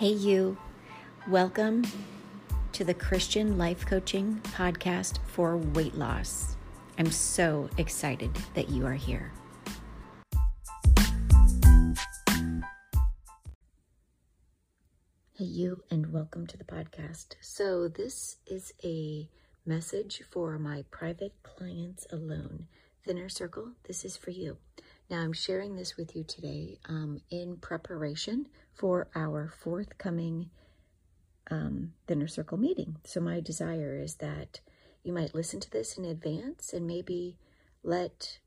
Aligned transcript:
Hey, 0.00 0.12
you. 0.12 0.56
Welcome 1.28 1.84
to 2.72 2.84
the 2.84 2.94
Christian 2.94 3.58
Life 3.58 3.84
Coaching 3.84 4.40
Podcast 4.44 5.18
for 5.26 5.58
Weight 5.58 5.94
Loss. 5.94 6.56
I'm 6.98 7.10
so 7.10 7.68
excited 7.76 8.34
that 8.54 8.70
you 8.70 8.86
are 8.86 8.94
here. 8.94 9.30
Hey, 15.34 15.44
you, 15.44 15.82
and 15.90 16.10
welcome 16.10 16.46
to 16.46 16.56
the 16.56 16.64
podcast. 16.64 17.34
So, 17.42 17.86
this 17.86 18.38
is 18.46 18.72
a 18.82 19.28
message 19.66 20.22
for 20.30 20.58
my 20.58 20.86
private 20.90 21.34
clients 21.42 22.06
alone. 22.10 22.68
Thinner 23.04 23.28
Circle, 23.28 23.72
this 23.86 24.06
is 24.06 24.16
for 24.16 24.30
you. 24.30 24.56
Now, 25.10 25.18
I'm 25.18 25.34
sharing 25.34 25.76
this 25.76 25.98
with 25.98 26.16
you 26.16 26.24
today 26.24 26.78
um, 26.88 27.20
in 27.30 27.56
preparation 27.56 28.46
for 28.80 29.08
our 29.14 29.52
forthcoming 29.62 30.48
um, 31.50 31.92
Thinner 32.06 32.26
Circle 32.26 32.56
meeting. 32.56 32.96
So, 33.04 33.20
my 33.20 33.40
desire 33.40 34.00
is 34.02 34.14
that 34.16 34.60
you 35.02 35.12
might 35.12 35.34
listen 35.34 35.60
to 35.60 35.70
this 35.70 35.98
in 35.98 36.06
advance 36.06 36.72
and 36.72 36.86
maybe 36.86 37.36
let 37.82 38.38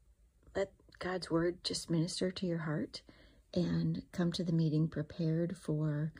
let 0.55 0.71
God's 0.97 1.29
word 1.29 1.63
just 1.63 1.91
minister 1.91 2.31
to 2.31 2.47
your 2.47 2.59
heart 2.59 3.03
and 3.53 4.01
come 4.11 4.31
to 4.31 4.43
the 4.43 4.51
meeting 4.51 4.87
prepared 4.87 5.55
for 5.55 6.13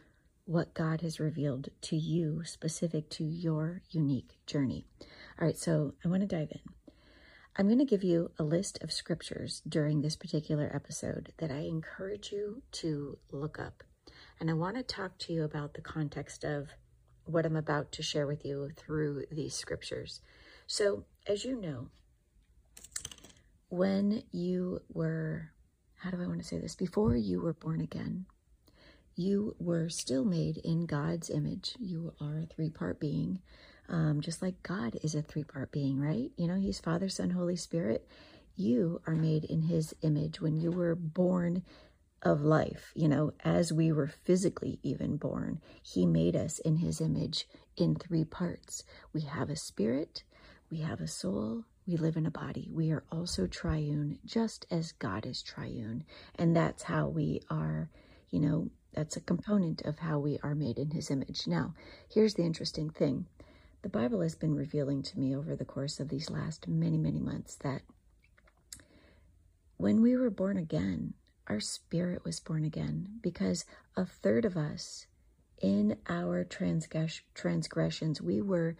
what 0.45 0.75
God 0.75 1.01
has 1.01 1.19
revealed 1.19 1.69
to 1.81 1.95
you 1.95 2.43
specific 2.43 3.09
to 3.11 3.23
your 3.23 3.81
unique 3.89 4.37
journey. 4.45 4.85
All 5.39 5.47
right, 5.47 5.57
so 5.57 5.95
I 6.05 6.07
want 6.07 6.21
to 6.21 6.27
dive 6.27 6.51
in. 6.51 6.59
I'm 7.55 7.65
going 7.65 7.79
to 7.79 7.85
give 7.85 8.03
you 8.03 8.29
a 8.37 8.43
list 8.43 8.83
of 8.83 8.91
scriptures 8.91 9.63
during 9.67 10.01
this 10.01 10.15
particular 10.15 10.71
episode 10.71 11.33
that 11.37 11.49
I 11.49 11.61
encourage 11.61 12.31
you 12.31 12.61
to 12.73 13.17
look 13.31 13.59
up. 13.59 13.83
And 14.43 14.49
I 14.49 14.55
want 14.55 14.75
to 14.75 14.83
talk 14.83 15.17
to 15.19 15.31
you 15.31 15.45
about 15.45 15.73
the 15.73 15.79
context 15.79 16.43
of 16.43 16.67
what 17.23 17.45
I'm 17.45 17.55
about 17.55 17.93
to 17.93 18.03
share 18.03 18.27
with 18.27 18.43
you 18.43 18.71
through 18.75 19.23
these 19.31 19.55
scriptures. 19.55 20.19
So, 20.67 21.05
as 21.25 21.45
you 21.45 21.55
know, 21.55 21.87
when 23.69 24.23
you 24.33 24.81
were, 24.91 25.53
how 25.95 26.11
do 26.11 26.21
I 26.21 26.27
want 26.27 26.41
to 26.41 26.45
say 26.45 26.59
this? 26.59 26.75
Before 26.75 27.15
you 27.15 27.39
were 27.39 27.53
born 27.53 27.79
again, 27.79 28.25
you 29.15 29.55
were 29.59 29.87
still 29.87 30.25
made 30.25 30.57
in 30.57 30.87
God's 30.87 31.29
image. 31.29 31.77
You 31.79 32.13
are 32.19 32.39
a 32.39 32.45
three 32.45 32.69
part 32.69 32.99
being 32.99 33.39
um, 33.87 34.19
just 34.19 34.41
like 34.41 34.61
God 34.61 34.99
is 35.03 35.15
a 35.15 35.21
three 35.21 35.45
part 35.45 35.71
being, 35.71 36.01
right? 36.01 36.31
You 36.35 36.47
know, 36.47 36.55
He's 36.55 36.81
Father, 36.81 37.07
Son, 37.07 37.29
Holy 37.29 37.55
Spirit. 37.55 38.05
You 38.57 38.99
are 39.07 39.15
made 39.15 39.45
in 39.45 39.61
His 39.61 39.95
image 40.01 40.41
when 40.41 40.59
you 40.59 40.69
were 40.69 40.95
born 40.95 41.63
of 42.23 42.41
life, 42.41 42.91
you 42.95 43.07
know, 43.07 43.33
as 43.43 43.71
we 43.71 43.91
were 43.91 44.07
physically 44.07 44.79
even 44.81 45.17
born. 45.17 45.59
He 45.83 46.05
made 46.05 46.35
us 46.35 46.57
in 46.59 46.77
His 46.77 46.99
image 47.01 47.47
in 47.77 47.95
three 47.95 48.23
parts. 48.23 48.83
We 49.13 49.21
have 49.21 49.49
a 49.49 49.55
spirit, 49.55 50.23
we 50.71 50.79
have 50.79 51.01
a 51.01 51.07
soul, 51.07 51.65
we 51.85 51.97
live 51.97 52.15
in 52.15 52.25
a 52.25 52.31
body. 52.31 52.69
We 52.71 52.91
are 52.91 53.03
also 53.11 53.45
triune, 53.45 54.19
just 54.25 54.65
as 54.71 54.93
God 54.93 55.25
is 55.25 55.43
triune. 55.43 56.05
And 56.35 56.55
that's 56.55 56.83
how 56.83 57.09
we 57.09 57.41
are, 57.49 57.89
you 58.31 58.39
know, 58.39 58.69
that's 58.93 59.17
a 59.17 59.21
component 59.21 59.81
of 59.81 59.99
how 59.99 60.19
we 60.19 60.39
are 60.43 60.55
made 60.55 60.77
in 60.77 60.91
his 60.91 61.11
image. 61.11 61.45
Now, 61.45 61.73
here's 62.09 62.35
the 62.35 62.43
interesting 62.43 62.89
thing 62.89 63.25
the 63.81 63.89
Bible 63.89 64.21
has 64.21 64.35
been 64.35 64.55
revealing 64.55 65.03
to 65.03 65.19
me 65.19 65.35
over 65.35 65.57
the 65.57 65.65
course 65.65 65.99
of 65.99 66.07
these 66.07 66.29
last 66.29 66.69
many, 66.69 66.97
many 66.97 67.19
months 67.19 67.57
that 67.63 67.81
when 69.75 70.01
we 70.01 70.15
were 70.15 70.29
born 70.29 70.57
again, 70.57 71.13
our 71.47 71.59
spirit 71.59 72.23
was 72.23 72.39
born 72.39 72.63
again 72.65 73.19
because 73.21 73.65
a 73.95 74.05
third 74.05 74.45
of 74.45 74.57
us 74.57 75.07
in 75.61 75.97
our 76.07 76.43
transgress- 76.43 77.21
transgressions, 77.33 78.21
we 78.21 78.41
were 78.41 78.75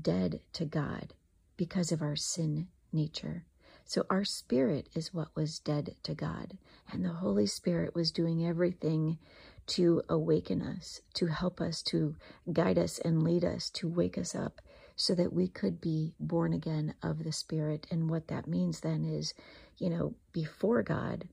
dead 0.00 0.40
to 0.52 0.64
God 0.64 1.14
because 1.56 1.92
of 1.92 2.02
our 2.02 2.16
sin 2.16 2.68
nature. 2.92 3.44
So 3.84 4.06
our 4.08 4.24
spirit 4.24 4.88
is 4.94 5.12
what 5.12 5.34
was 5.34 5.58
dead 5.58 5.96
to 6.04 6.14
God, 6.14 6.56
and 6.92 7.04
the 7.04 7.14
Holy 7.14 7.46
Spirit 7.46 7.94
was 7.94 8.12
doing 8.12 8.46
everything 8.46 9.18
to 9.66 10.02
awaken 10.08 10.62
us, 10.62 11.00
to 11.14 11.26
help 11.26 11.60
us, 11.60 11.82
to 11.82 12.14
guide 12.52 12.78
us 12.78 12.98
and 13.00 13.24
lead 13.24 13.44
us, 13.44 13.68
to 13.70 13.88
wake 13.88 14.16
us 14.16 14.34
up 14.34 14.60
so 14.94 15.14
that 15.14 15.32
we 15.32 15.48
could 15.48 15.80
be 15.80 16.14
born 16.20 16.52
again 16.52 16.94
of 17.02 17.24
the 17.24 17.32
Spirit. 17.32 17.86
And 17.90 18.08
what 18.08 18.28
that 18.28 18.46
means 18.46 18.80
then 18.80 19.04
is, 19.04 19.34
you 19.78 19.90
know, 19.90 20.14
before 20.32 20.82
God, 20.82 21.28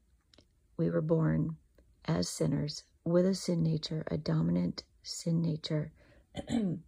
we 0.78 0.90
were 0.90 1.02
born 1.02 1.58
as 2.06 2.30
sinners 2.30 2.84
with 3.04 3.26
a 3.26 3.36
sin 3.36 3.64
nature, 3.64 4.04
a 4.10 4.18
dominant 4.18 4.84
sin 5.04 5.42
nature. 5.42 5.92
and 6.48 6.82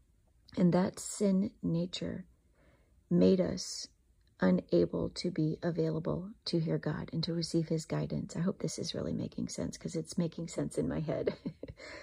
that 0.58 1.00
sin 1.00 1.52
nature 1.64 2.26
made 3.10 3.42
us 3.42 3.88
unable 4.42 5.10
to 5.10 5.32
be 5.32 5.58
available 5.62 6.30
to 6.46 6.60
hear 6.60 6.78
God 6.78 7.10
and 7.12 7.24
to 7.24 7.34
receive 7.34 7.68
His 7.68 7.86
guidance. 7.86 8.36
I 8.36 8.40
hope 8.42 8.60
this 8.60 8.80
is 8.80 8.96
really 8.96 9.14
making 9.14 9.50
sense 9.50 9.78
because 9.78 9.96
it's 9.96 10.18
making 10.18 10.48
sense 10.48 10.78
in 10.78 10.88
my 10.88 11.00
head. 11.00 11.36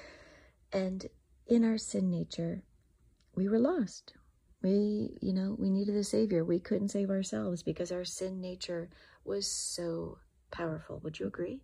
and 0.72 1.06
in 1.46 1.64
our 1.64 1.78
sin 1.78 2.10
nature, 2.10 2.62
we 3.34 3.48
were 3.48 3.58
lost. 3.58 4.14
We, 4.62 5.16
you 5.20 5.32
know, 5.32 5.54
we 5.58 5.70
needed 5.70 5.96
a 5.96 6.04
Savior. 6.04 6.44
We 6.44 6.58
couldn't 6.58 6.88
save 6.88 7.10
ourselves 7.10 7.62
because 7.62 7.92
our 7.92 8.04
sin 8.04 8.40
nature 8.40 8.88
was 9.24 9.46
so 9.46 10.18
powerful. 10.50 11.00
Would 11.04 11.18
you 11.18 11.26
agree? 11.26 11.60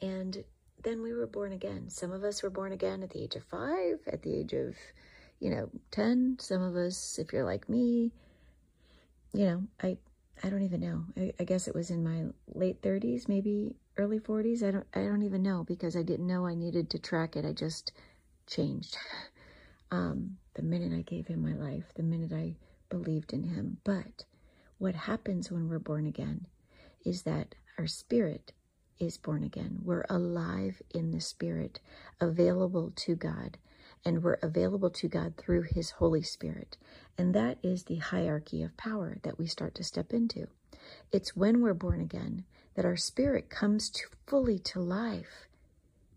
And 0.00 0.44
then 0.82 1.02
we 1.02 1.12
were 1.12 1.26
born 1.26 1.52
again. 1.52 1.88
Some 1.88 2.12
of 2.12 2.24
us 2.24 2.42
were 2.42 2.50
born 2.50 2.72
again 2.72 3.02
at 3.02 3.10
the 3.10 3.22
age 3.22 3.36
of 3.36 3.44
five, 3.44 4.00
at 4.06 4.22
the 4.22 4.34
age 4.34 4.52
of, 4.52 4.74
you 5.40 5.50
know, 5.50 5.70
10. 5.92 6.36
Some 6.40 6.62
of 6.62 6.76
us, 6.76 7.18
if 7.18 7.32
you're 7.32 7.44
like 7.44 7.68
me, 7.68 8.12
you 9.32 9.46
know, 9.46 9.62
I 9.82 9.98
I 10.42 10.50
don't 10.50 10.62
even 10.62 10.80
know. 10.80 11.04
I, 11.16 11.32
I, 11.38 11.44
guess 11.44 11.68
it 11.68 11.74
was 11.74 11.90
in 11.90 12.02
my 12.02 12.24
late 12.48 12.82
30s, 12.82 13.28
maybe 13.28 13.76
early 13.96 14.18
40s. 14.18 14.66
I 14.66 14.72
don't 14.72 14.86
I 14.94 15.00
don't 15.04 15.22
even 15.22 15.42
know 15.42 15.64
because 15.64 15.96
I 15.96 16.02
didn't 16.02 16.26
know 16.26 16.46
I 16.46 16.54
needed 16.54 16.90
to 16.90 16.98
track 16.98 17.36
it. 17.36 17.44
I 17.44 17.52
just 17.52 17.92
changed. 18.46 18.96
Um, 19.90 20.38
the 20.54 20.62
minute 20.62 20.92
I 20.92 21.02
gave 21.02 21.28
him 21.28 21.40
my 21.40 21.54
life, 21.54 21.84
the 21.94 22.02
minute 22.02 22.32
I 22.32 22.56
believed 22.88 23.32
in 23.32 23.44
him. 23.44 23.76
But 23.84 24.24
what 24.78 24.96
happens 24.96 25.52
when 25.52 25.68
we're 25.68 25.78
born 25.78 26.06
again 26.06 26.46
is 27.04 27.22
that 27.22 27.54
our 27.78 27.86
spirit 27.86 28.52
is 28.98 29.18
born 29.18 29.42
again. 29.44 29.80
We're 29.82 30.06
alive 30.08 30.82
in 30.92 31.12
the 31.12 31.20
spirit, 31.20 31.80
available 32.20 32.92
to 32.96 33.14
God 33.14 33.58
and 34.04 34.22
we're 34.22 34.38
available 34.42 34.90
to 34.90 35.08
God 35.08 35.36
through 35.36 35.62
His 35.62 35.92
Holy 35.92 36.22
Spirit. 36.22 36.76
And 37.16 37.34
that 37.34 37.58
is 37.62 37.84
the 37.84 37.96
hierarchy 37.96 38.62
of 38.62 38.76
power 38.76 39.18
that 39.22 39.38
we 39.38 39.46
start 39.46 39.74
to 39.76 39.84
step 39.84 40.12
into. 40.12 40.48
It's 41.10 41.36
when 41.36 41.60
we're 41.60 41.74
born 41.74 42.00
again 42.00 42.44
that 42.74 42.84
our 42.84 42.96
spirit 42.96 43.48
comes 43.48 43.88
to 43.88 44.02
fully 44.26 44.58
to 44.58 44.80
life, 44.80 45.48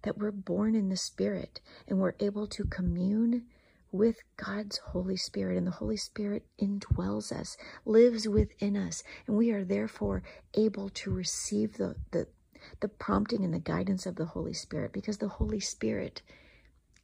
that 0.01 0.17
we're 0.17 0.31
born 0.31 0.75
in 0.75 0.89
the 0.89 0.97
Spirit 0.97 1.61
and 1.88 1.99
we're 1.99 2.15
able 2.19 2.47
to 2.47 2.65
commune 2.65 3.44
with 3.91 4.17
God's 4.35 4.77
Holy 4.79 5.15
Spirit, 5.15 5.57
and 5.57 5.65
the 5.65 5.71
Holy 5.71 5.95
Spirit 5.95 6.45
indwells 6.61 7.31
us, 7.31 7.55
lives 7.85 8.27
within 8.27 8.75
us, 8.75 9.01
and 9.25 9.38
we 9.38 9.51
are 9.51 9.63
therefore 9.63 10.23
able 10.55 10.89
to 10.89 11.09
receive 11.09 11.77
the, 11.77 11.95
the, 12.11 12.27
the 12.79 12.88
prompting 12.88 13.44
and 13.44 13.53
the 13.53 13.59
guidance 13.59 14.05
of 14.05 14.16
the 14.16 14.25
Holy 14.25 14.53
Spirit 14.53 14.94
because 14.94 15.17
the 15.17 15.28
Holy 15.28 15.59
Spirit 15.59 16.22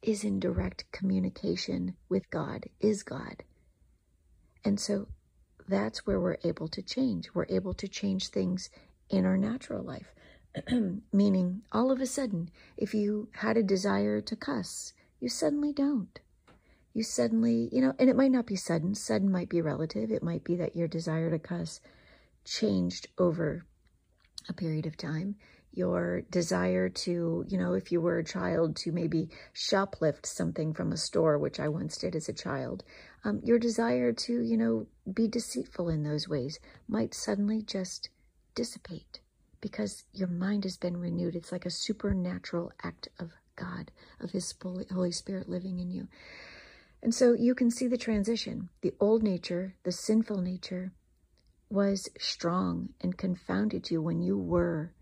is 0.02 0.24
in 0.24 0.38
direct 0.38 0.84
communication 0.92 1.94
with 2.08 2.30
God, 2.30 2.66
is 2.80 3.02
God. 3.02 3.42
And 4.64 4.78
so 4.78 5.08
that's 5.68 6.06
where 6.06 6.20
we're 6.20 6.38
able 6.44 6.68
to 6.68 6.82
change. 6.82 7.30
We're 7.34 7.46
able 7.48 7.74
to 7.74 7.88
change 7.88 8.28
things 8.28 8.70
in 9.08 9.24
our 9.24 9.36
natural 9.36 9.82
life. 9.82 10.12
Meaning, 11.12 11.62
all 11.72 11.90
of 11.90 12.00
a 12.00 12.06
sudden, 12.06 12.50
if 12.76 12.94
you 12.94 13.28
had 13.32 13.56
a 13.56 13.62
desire 13.62 14.20
to 14.20 14.36
cuss, 14.36 14.92
you 15.20 15.28
suddenly 15.28 15.72
don't. 15.72 16.20
You 16.92 17.02
suddenly, 17.02 17.68
you 17.72 17.80
know, 17.80 17.94
and 17.98 18.08
it 18.08 18.16
might 18.16 18.30
not 18.30 18.46
be 18.46 18.56
sudden. 18.56 18.94
Sudden 18.94 19.32
might 19.32 19.48
be 19.48 19.60
relative. 19.60 20.12
It 20.12 20.22
might 20.22 20.44
be 20.44 20.54
that 20.56 20.76
your 20.76 20.86
desire 20.86 21.30
to 21.30 21.38
cuss 21.38 21.80
changed 22.44 23.08
over 23.18 23.64
a 24.48 24.52
period 24.52 24.86
of 24.86 24.96
time 24.96 25.34
your 25.76 26.22
desire 26.30 26.88
to, 26.88 27.44
you 27.48 27.58
know, 27.58 27.74
if 27.74 27.90
you 27.90 28.00
were 28.00 28.18
a 28.18 28.24
child, 28.24 28.76
to 28.76 28.92
maybe 28.92 29.28
shoplift 29.54 30.26
something 30.26 30.72
from 30.72 30.92
a 30.92 30.96
store, 30.96 31.38
which 31.38 31.58
I 31.60 31.68
once 31.68 31.96
did 31.96 32.14
as 32.14 32.28
a 32.28 32.32
child, 32.32 32.84
um, 33.24 33.40
your 33.44 33.58
desire 33.58 34.12
to, 34.12 34.40
you 34.42 34.56
know, 34.56 34.86
be 35.12 35.28
deceitful 35.28 35.88
in 35.88 36.02
those 36.02 36.28
ways 36.28 36.58
might 36.88 37.14
suddenly 37.14 37.62
just 37.62 38.10
dissipate 38.54 39.20
because 39.60 40.04
your 40.12 40.28
mind 40.28 40.64
has 40.64 40.76
been 40.76 40.96
renewed. 40.96 41.34
It's 41.34 41.52
like 41.52 41.66
a 41.66 41.70
supernatural 41.70 42.72
act 42.82 43.08
of 43.18 43.32
God, 43.56 43.90
of 44.20 44.30
His 44.32 44.54
Holy 44.62 45.12
Spirit 45.12 45.48
living 45.48 45.78
in 45.78 45.90
you. 45.90 46.08
And 47.02 47.14
so 47.14 47.34
you 47.34 47.54
can 47.54 47.70
see 47.70 47.86
the 47.86 47.98
transition. 47.98 48.70
The 48.80 48.94
old 49.00 49.22
nature, 49.22 49.74
the 49.84 49.92
sinful 49.92 50.38
nature, 50.38 50.92
was 51.70 52.08
strong 52.18 52.90
and 53.00 53.16
confounded 53.16 53.90
you 53.90 54.00
when 54.00 54.22
you 54.22 54.38
were 54.38 54.92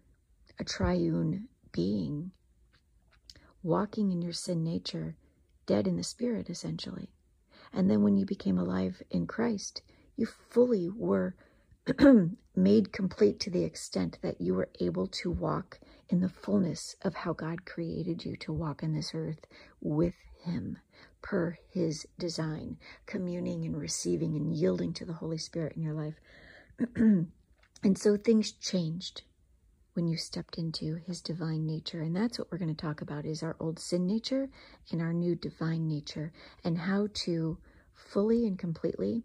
a 0.62 0.64
triune 0.64 1.48
being, 1.72 2.30
walking 3.64 4.12
in 4.12 4.22
your 4.22 4.32
sin 4.32 4.62
nature, 4.62 5.16
dead 5.66 5.88
in 5.88 5.96
the 5.96 6.04
spirit, 6.04 6.48
essentially. 6.48 7.10
And 7.72 7.90
then 7.90 8.04
when 8.04 8.16
you 8.16 8.24
became 8.24 8.58
alive 8.58 9.02
in 9.10 9.26
Christ, 9.26 9.82
you 10.16 10.24
fully 10.24 10.88
were 10.88 11.34
made 12.54 12.92
complete 12.92 13.40
to 13.40 13.50
the 13.50 13.64
extent 13.64 14.20
that 14.22 14.40
you 14.40 14.54
were 14.54 14.68
able 14.78 15.08
to 15.08 15.32
walk 15.32 15.80
in 16.08 16.20
the 16.20 16.28
fullness 16.28 16.94
of 17.02 17.16
how 17.16 17.32
God 17.32 17.64
created 17.64 18.24
you 18.24 18.36
to 18.36 18.52
walk 18.52 18.84
in 18.84 18.94
this 18.94 19.10
earth 19.16 19.44
with 19.80 20.14
Him 20.44 20.78
per 21.22 21.58
His 21.70 22.06
design, 22.20 22.76
communing 23.06 23.64
and 23.64 23.76
receiving 23.76 24.36
and 24.36 24.54
yielding 24.54 24.92
to 24.92 25.04
the 25.04 25.14
Holy 25.14 25.38
Spirit 25.38 25.74
in 25.74 25.82
your 25.82 25.94
life. 25.94 26.20
and 26.94 27.98
so 27.98 28.16
things 28.16 28.52
changed 28.52 29.22
when 29.94 30.06
you 30.06 30.16
stepped 30.16 30.56
into 30.56 30.94
his 30.94 31.20
divine 31.20 31.66
nature 31.66 32.00
and 32.00 32.16
that's 32.16 32.38
what 32.38 32.50
we're 32.50 32.58
going 32.58 32.74
to 32.74 32.86
talk 32.86 33.00
about 33.00 33.26
is 33.26 33.42
our 33.42 33.56
old 33.60 33.78
sin 33.78 34.06
nature 34.06 34.48
and 34.90 35.02
our 35.02 35.12
new 35.12 35.34
divine 35.34 35.86
nature 35.86 36.32
and 36.64 36.78
how 36.78 37.08
to 37.12 37.58
fully 37.94 38.46
and 38.46 38.58
completely 38.58 39.22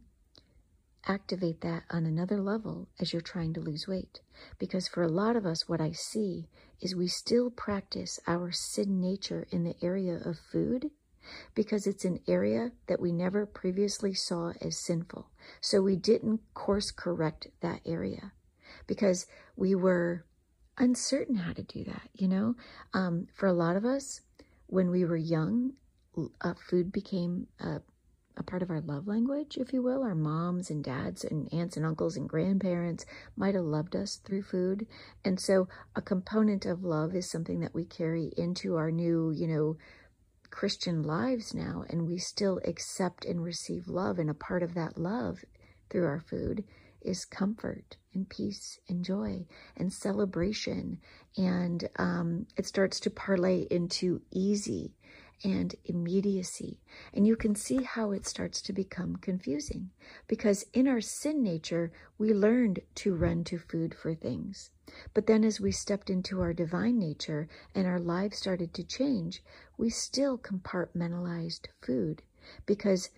activate 1.07 1.61
that 1.61 1.83
on 1.89 2.05
another 2.05 2.41
level 2.41 2.89
as 2.99 3.13
you're 3.13 3.21
trying 3.21 3.53
to 3.53 3.61
lose 3.61 3.87
weight. 3.87 4.19
Because 4.59 4.87
for 4.89 5.03
a 5.03 5.07
lot 5.07 5.37
of 5.37 5.45
us, 5.45 5.67
what 5.67 5.79
I 5.79 5.91
see 5.91 6.49
is 6.81 6.95
we 6.95 7.07
still 7.07 7.49
practice 7.49 8.19
our 8.27 8.51
sin 8.51 8.99
nature 8.99 9.47
in 9.49 9.63
the 9.63 9.75
area 9.81 10.19
of 10.23 10.37
food 10.51 10.91
because 11.55 11.87
it's 11.87 12.05
an 12.05 12.19
area 12.27 12.71
that 12.87 12.99
we 12.99 13.11
never 13.11 13.45
previously 13.45 14.13
saw 14.13 14.51
as 14.61 14.77
sinful. 14.85 15.29
So 15.61 15.81
we 15.81 15.95
didn't 15.95 16.41
course 16.53 16.91
correct 16.91 17.47
that 17.61 17.81
area 17.85 18.33
because 18.85 19.27
we 19.55 19.75
were 19.75 20.25
uncertain 20.77 21.35
how 21.35 21.53
to 21.53 21.63
do 21.63 21.83
that, 21.85 22.09
you 22.13 22.27
know? 22.27 22.55
Um, 22.93 23.27
for 23.33 23.47
a 23.47 23.53
lot 23.53 23.75
of 23.75 23.85
us, 23.85 24.21
when 24.67 24.89
we 24.89 25.05
were 25.05 25.17
young, 25.17 25.73
uh, 26.41 26.53
food 26.69 26.91
became 26.91 27.47
uh, 27.59 27.79
a 28.35 28.43
part 28.43 28.61
of 28.61 28.69
our 28.69 28.81
love 28.81 29.07
language, 29.07 29.57
if 29.57 29.73
you 29.73 29.81
will. 29.81 30.03
Our 30.03 30.15
moms 30.15 30.69
and 30.69 30.83
dads 30.83 31.23
and 31.23 31.51
aunts 31.51 31.75
and 31.75 31.85
uncles 31.85 32.15
and 32.15 32.29
grandparents 32.29 33.05
might 33.35 33.55
have 33.55 33.63
loved 33.63 33.95
us 33.95 34.17
through 34.17 34.43
food. 34.43 34.87
And 35.25 35.39
so 35.39 35.67
a 35.95 36.01
component 36.01 36.65
of 36.65 36.83
love 36.83 37.15
is 37.15 37.29
something 37.29 37.59
that 37.61 37.73
we 37.73 37.85
carry 37.85 38.31
into 38.37 38.75
our 38.75 38.91
new, 38.91 39.31
you 39.31 39.47
know, 39.47 39.77
Christian 40.49 41.03
lives 41.03 41.53
now. 41.53 41.83
And 41.89 42.07
we 42.07 42.17
still 42.19 42.61
accept 42.63 43.25
and 43.25 43.43
receive 43.43 43.87
love. 43.87 44.19
And 44.19 44.29
a 44.29 44.35
part 44.35 44.63
of 44.63 44.75
that 44.75 44.97
love 44.97 45.43
through 45.89 46.05
our 46.05 46.21
food 46.21 46.63
is 47.01 47.25
comfort 47.25 47.97
and 48.17 48.27
peace 48.27 48.79
and 48.89 49.05
joy 49.05 49.45
and 49.77 49.93
celebration. 49.93 50.99
And 51.37 51.87
um, 51.97 52.47
it 52.57 52.65
starts 52.65 52.99
to 53.01 53.09
parlay 53.11 53.67
into 53.69 54.21
easy 54.31 54.95
and 55.43 55.75
immediacy. 55.85 56.79
And 57.13 57.27
you 57.27 57.35
can 57.35 57.53
see 57.53 57.83
how 57.83 58.11
it 58.11 58.25
starts 58.25 58.59
to 58.63 58.73
become 58.73 59.17
confusing 59.17 59.91
because 60.27 60.65
in 60.73 60.87
our 60.87 60.99
sin 60.99 61.43
nature, 61.43 61.91
we 62.17 62.33
learned 62.33 62.79
to 62.95 63.13
run 63.15 63.43
to 63.45 63.59
food 63.59 63.93
for 63.93 64.15
things. 64.15 64.71
But 65.13 65.27
then 65.27 65.43
as 65.43 65.61
we 65.61 65.71
stepped 65.71 66.09
into 66.09 66.41
our 66.41 66.53
divine 66.53 66.97
nature 66.97 67.47
and 67.75 67.85
our 67.85 67.99
lives 67.99 68.39
started 68.39 68.73
to 68.73 68.83
change, 68.83 69.43
we 69.77 69.91
still 69.91 70.39
compartmentalized 70.39 71.67
food 71.85 72.23
because 72.65 73.11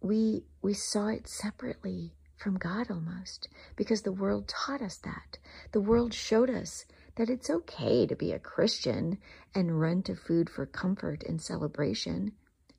we 0.00 0.44
we 0.62 0.72
saw 0.72 1.08
it 1.08 1.28
separately 1.28 2.14
from 2.36 2.58
God 2.58 2.90
almost 2.90 3.48
because 3.76 4.02
the 4.02 4.12
world 4.12 4.48
taught 4.48 4.82
us 4.82 4.96
that. 4.98 5.38
The 5.72 5.80
world 5.80 6.12
showed 6.12 6.50
us 6.50 6.84
that 7.16 7.30
it's 7.30 7.50
okay 7.50 8.06
to 8.06 8.14
be 8.14 8.32
a 8.32 8.38
Christian 8.38 9.18
and 9.54 9.80
run 9.80 10.02
to 10.02 10.14
food 10.14 10.50
for 10.50 10.66
comfort 10.66 11.24
and 11.24 11.40
celebration 11.40 12.32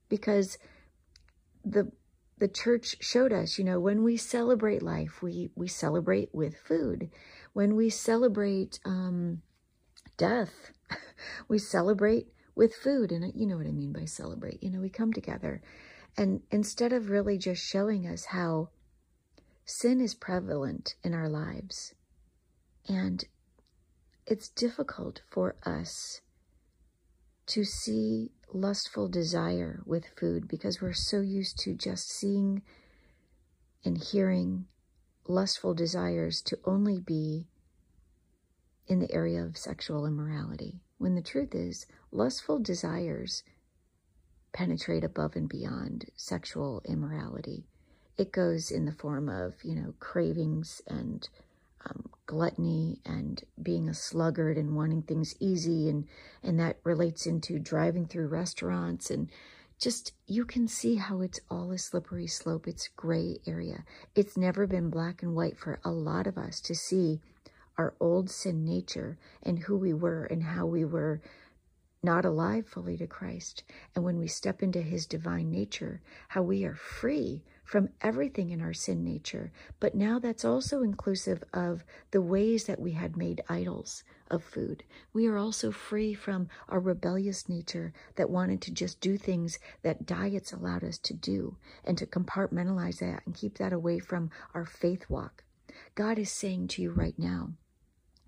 because 0.10 0.58
the 1.66 1.92
the 2.40 2.48
church 2.48 2.98
showed 3.00 3.34
us, 3.34 3.58
you 3.58 3.64
know, 3.64 3.80
when 3.80 4.04
we 4.04 4.16
celebrate 4.16 4.84
life, 4.84 5.24
we 5.24 5.50
we 5.56 5.68
celebrate 5.68 6.30
with 6.34 6.56
food. 6.56 7.10
When 7.54 7.76
we 7.76 7.90
celebrate 7.90 8.80
um, 8.86 9.42
death, 10.18 10.72
we 11.48 11.58
celebrate 11.58 12.28
with 12.56 12.76
food. 12.76 13.12
And 13.12 13.34
you 13.36 13.48
know 13.48 13.58
what 13.58 13.66
I 13.66 13.72
mean 13.72 13.92
by 13.92 14.06
celebrate. 14.06 14.62
You 14.62 14.70
know, 14.70 14.80
we 14.80 14.90
come 14.90 15.14
together. 15.14 15.62
And 16.16 16.42
instead 16.52 16.94
of 16.94 17.10
really 17.10 17.38
just 17.38 17.64
showing 17.64 18.08
us 18.08 18.26
how 18.26 18.70
sin 19.70 20.00
is 20.00 20.16
prevalent 20.16 20.96
in 21.04 21.14
our 21.14 21.28
lives 21.28 21.94
and 22.88 23.26
it's 24.26 24.48
difficult 24.48 25.20
for 25.30 25.58
us 25.66 26.22
to 27.46 27.66
see 27.66 28.32
lustful 28.54 29.10
desire 29.10 29.82
with 29.86 30.06
food 30.18 30.48
because 30.48 30.82
we're 30.82 30.94
so 30.94 31.20
used 31.20 31.60
to 31.60 31.74
just 31.74 32.10
seeing 32.10 32.62
and 33.84 33.98
hearing 33.98 34.66
lustful 35.28 35.74
desires 35.74 36.42
to 36.42 36.58
only 36.64 37.02
be 37.02 37.46
in 38.88 39.00
the 39.00 39.14
area 39.14 39.44
of 39.44 39.58
sexual 39.58 40.06
immorality. 40.06 40.80
When 40.98 41.16
the 41.16 41.22
truth 41.22 41.54
is, 41.54 41.86
lustful 42.10 42.60
desires 42.60 43.44
penetrate 44.54 45.04
above 45.04 45.36
and 45.36 45.50
beyond 45.50 46.06
sexual 46.16 46.82
immorality. 46.86 47.66
It 48.18 48.32
goes 48.32 48.72
in 48.72 48.86
the 48.86 48.92
form 48.92 49.30
of, 49.30 49.56
you 49.64 49.76
know, 49.76 49.94
cravings 50.00 50.82
and 50.88 51.28
um, 51.86 52.10
gluttony 52.26 53.00
and 53.06 53.44
being 53.62 53.88
a 53.88 53.94
sluggard 53.94 54.58
and 54.58 54.76
wanting 54.76 55.04
things 55.04 55.36
easy 55.40 55.90
and 55.90 56.06
and 56.44 56.60
that 56.60 56.78
relates 56.84 57.26
into 57.26 57.60
driving 57.60 58.08
through 58.08 58.28
restaurants 58.28 59.10
and 59.10 59.30
just 59.80 60.14
you 60.26 60.44
can 60.44 60.68
see 60.68 60.96
how 60.96 61.22
it's 61.22 61.40
all 61.50 61.72
a 61.72 61.78
slippery 61.78 62.28
slope. 62.28 62.68
It's 62.68 62.90
gray 62.90 63.40
area. 63.46 63.86
It's 64.16 64.36
never 64.36 64.66
been 64.66 64.90
black 64.90 65.22
and 65.22 65.36
white 65.36 65.58
for 65.58 65.80
a 65.84 65.92
lot 65.92 66.26
of 66.26 66.38
us 66.38 66.60
to 66.62 66.76
see 66.76 67.22
our 67.78 67.94
old 68.00 68.30
sin 68.32 68.66
nature 68.66 69.20
and 69.44 69.60
who 69.60 69.78
we 69.78 69.94
were 69.94 70.26
and 70.26 70.42
how 70.42 70.66
we 70.66 70.84
were 70.84 71.22
not 72.02 72.26
alive 72.26 72.68
fully 72.68 72.98
to 72.98 73.06
Christ. 73.06 73.64
And 73.96 74.04
when 74.04 74.18
we 74.18 74.28
step 74.28 74.64
into 74.64 74.82
his 74.82 75.06
divine 75.06 75.52
nature 75.52 76.02
how 76.30 76.42
we 76.42 76.66
are 76.66 76.76
free 76.76 77.44
from 77.68 77.90
everything 78.02 78.50
in 78.50 78.62
our 78.62 78.74
sin 78.74 79.04
nature. 79.04 79.52
But 79.82 79.94
now 79.94 80.20
that's 80.20 80.46
also 80.46 80.84
inclusive 80.84 81.44
of 81.54 81.84
the 82.12 82.22
ways 82.22 82.64
that 82.64 82.80
we 82.80 82.94
had 82.94 83.18
made 83.18 83.44
idols 83.50 84.06
of 84.32 84.42
food. 84.42 84.84
We 85.12 85.28
are 85.28 85.38
also 85.38 85.72
free 85.72 86.14
from 86.14 86.48
our 86.70 86.80
rebellious 86.80 87.50
nature 87.50 87.92
that 88.16 88.30
wanted 88.30 88.62
to 88.62 88.72
just 88.72 89.02
do 89.02 89.18
things 89.18 89.60
that 89.84 90.06
diets 90.06 90.54
allowed 90.54 90.86
us 90.86 90.98
to 91.00 91.14
do 91.14 91.58
and 91.84 91.98
to 91.98 92.06
compartmentalize 92.06 93.00
that 93.00 93.24
and 93.26 93.36
keep 93.36 93.58
that 93.58 93.74
away 93.74 94.00
from 94.00 94.32
our 94.54 94.66
faith 94.66 95.10
walk. 95.10 95.44
God 95.94 96.18
is 96.18 96.32
saying 96.32 96.70
to 96.70 96.82
you 96.82 96.92
right 96.92 97.20
now, 97.20 97.50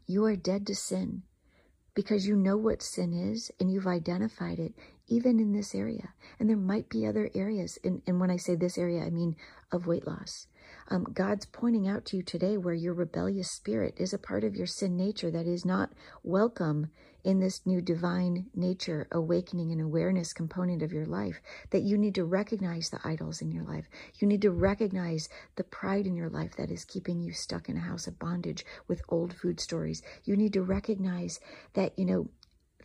you 0.05 0.25
are 0.25 0.35
dead 0.35 0.67
to 0.67 0.75
sin 0.75 1.23
because 1.93 2.27
you 2.27 2.35
know 2.35 2.57
what 2.57 2.81
sin 2.81 3.13
is 3.13 3.51
and 3.57 3.71
you've 3.71 3.87
identified 3.87 4.59
it 4.59 4.73
even 5.09 5.39
in 5.39 5.53
this 5.53 5.75
area. 5.75 6.13
And 6.39 6.49
there 6.49 6.57
might 6.57 6.89
be 6.89 7.05
other 7.05 7.29
areas. 7.35 7.77
And, 7.83 8.01
and 8.07 8.19
when 8.19 8.31
I 8.31 8.37
say 8.37 8.55
this 8.55 8.77
area, 8.77 9.03
I 9.03 9.09
mean 9.09 9.35
of 9.71 9.87
weight 9.87 10.07
loss. 10.07 10.47
Um, 10.89 11.05
God's 11.13 11.45
pointing 11.45 11.87
out 11.87 12.05
to 12.05 12.17
you 12.17 12.23
today 12.23 12.57
where 12.57 12.73
your 12.73 12.93
rebellious 12.93 13.51
spirit 13.51 13.95
is 13.97 14.13
a 14.13 14.17
part 14.17 14.43
of 14.43 14.55
your 14.55 14.67
sin 14.67 14.97
nature 14.97 15.31
that 15.31 15.45
is 15.45 15.65
not 15.65 15.91
welcome 16.23 16.87
in 17.23 17.39
this 17.39 17.65
new 17.65 17.81
divine 17.81 18.45
nature, 18.55 19.07
awakening 19.11 19.71
and 19.71 19.81
awareness 19.81 20.33
component 20.33 20.81
of 20.81 20.93
your 20.93 21.05
life. 21.05 21.41
That 21.71 21.83
you 21.83 21.97
need 21.97 22.15
to 22.15 22.23
recognize 22.23 22.89
the 22.89 22.99
idols 23.03 23.41
in 23.41 23.51
your 23.51 23.63
life. 23.63 23.85
You 24.19 24.27
need 24.27 24.41
to 24.43 24.51
recognize 24.51 25.27
the 25.55 25.63
pride 25.63 26.07
in 26.07 26.15
your 26.15 26.29
life 26.29 26.55
that 26.57 26.71
is 26.71 26.85
keeping 26.85 27.21
you 27.21 27.33
stuck 27.33 27.69
in 27.69 27.77
a 27.77 27.81
house 27.81 28.07
of 28.07 28.19
bondage 28.19 28.65
with 28.87 29.01
old 29.09 29.33
food 29.33 29.59
stories. 29.59 30.01
You 30.23 30.37
need 30.37 30.53
to 30.53 30.61
recognize 30.61 31.39
that, 31.73 31.97
you 31.97 32.05
know, 32.05 32.29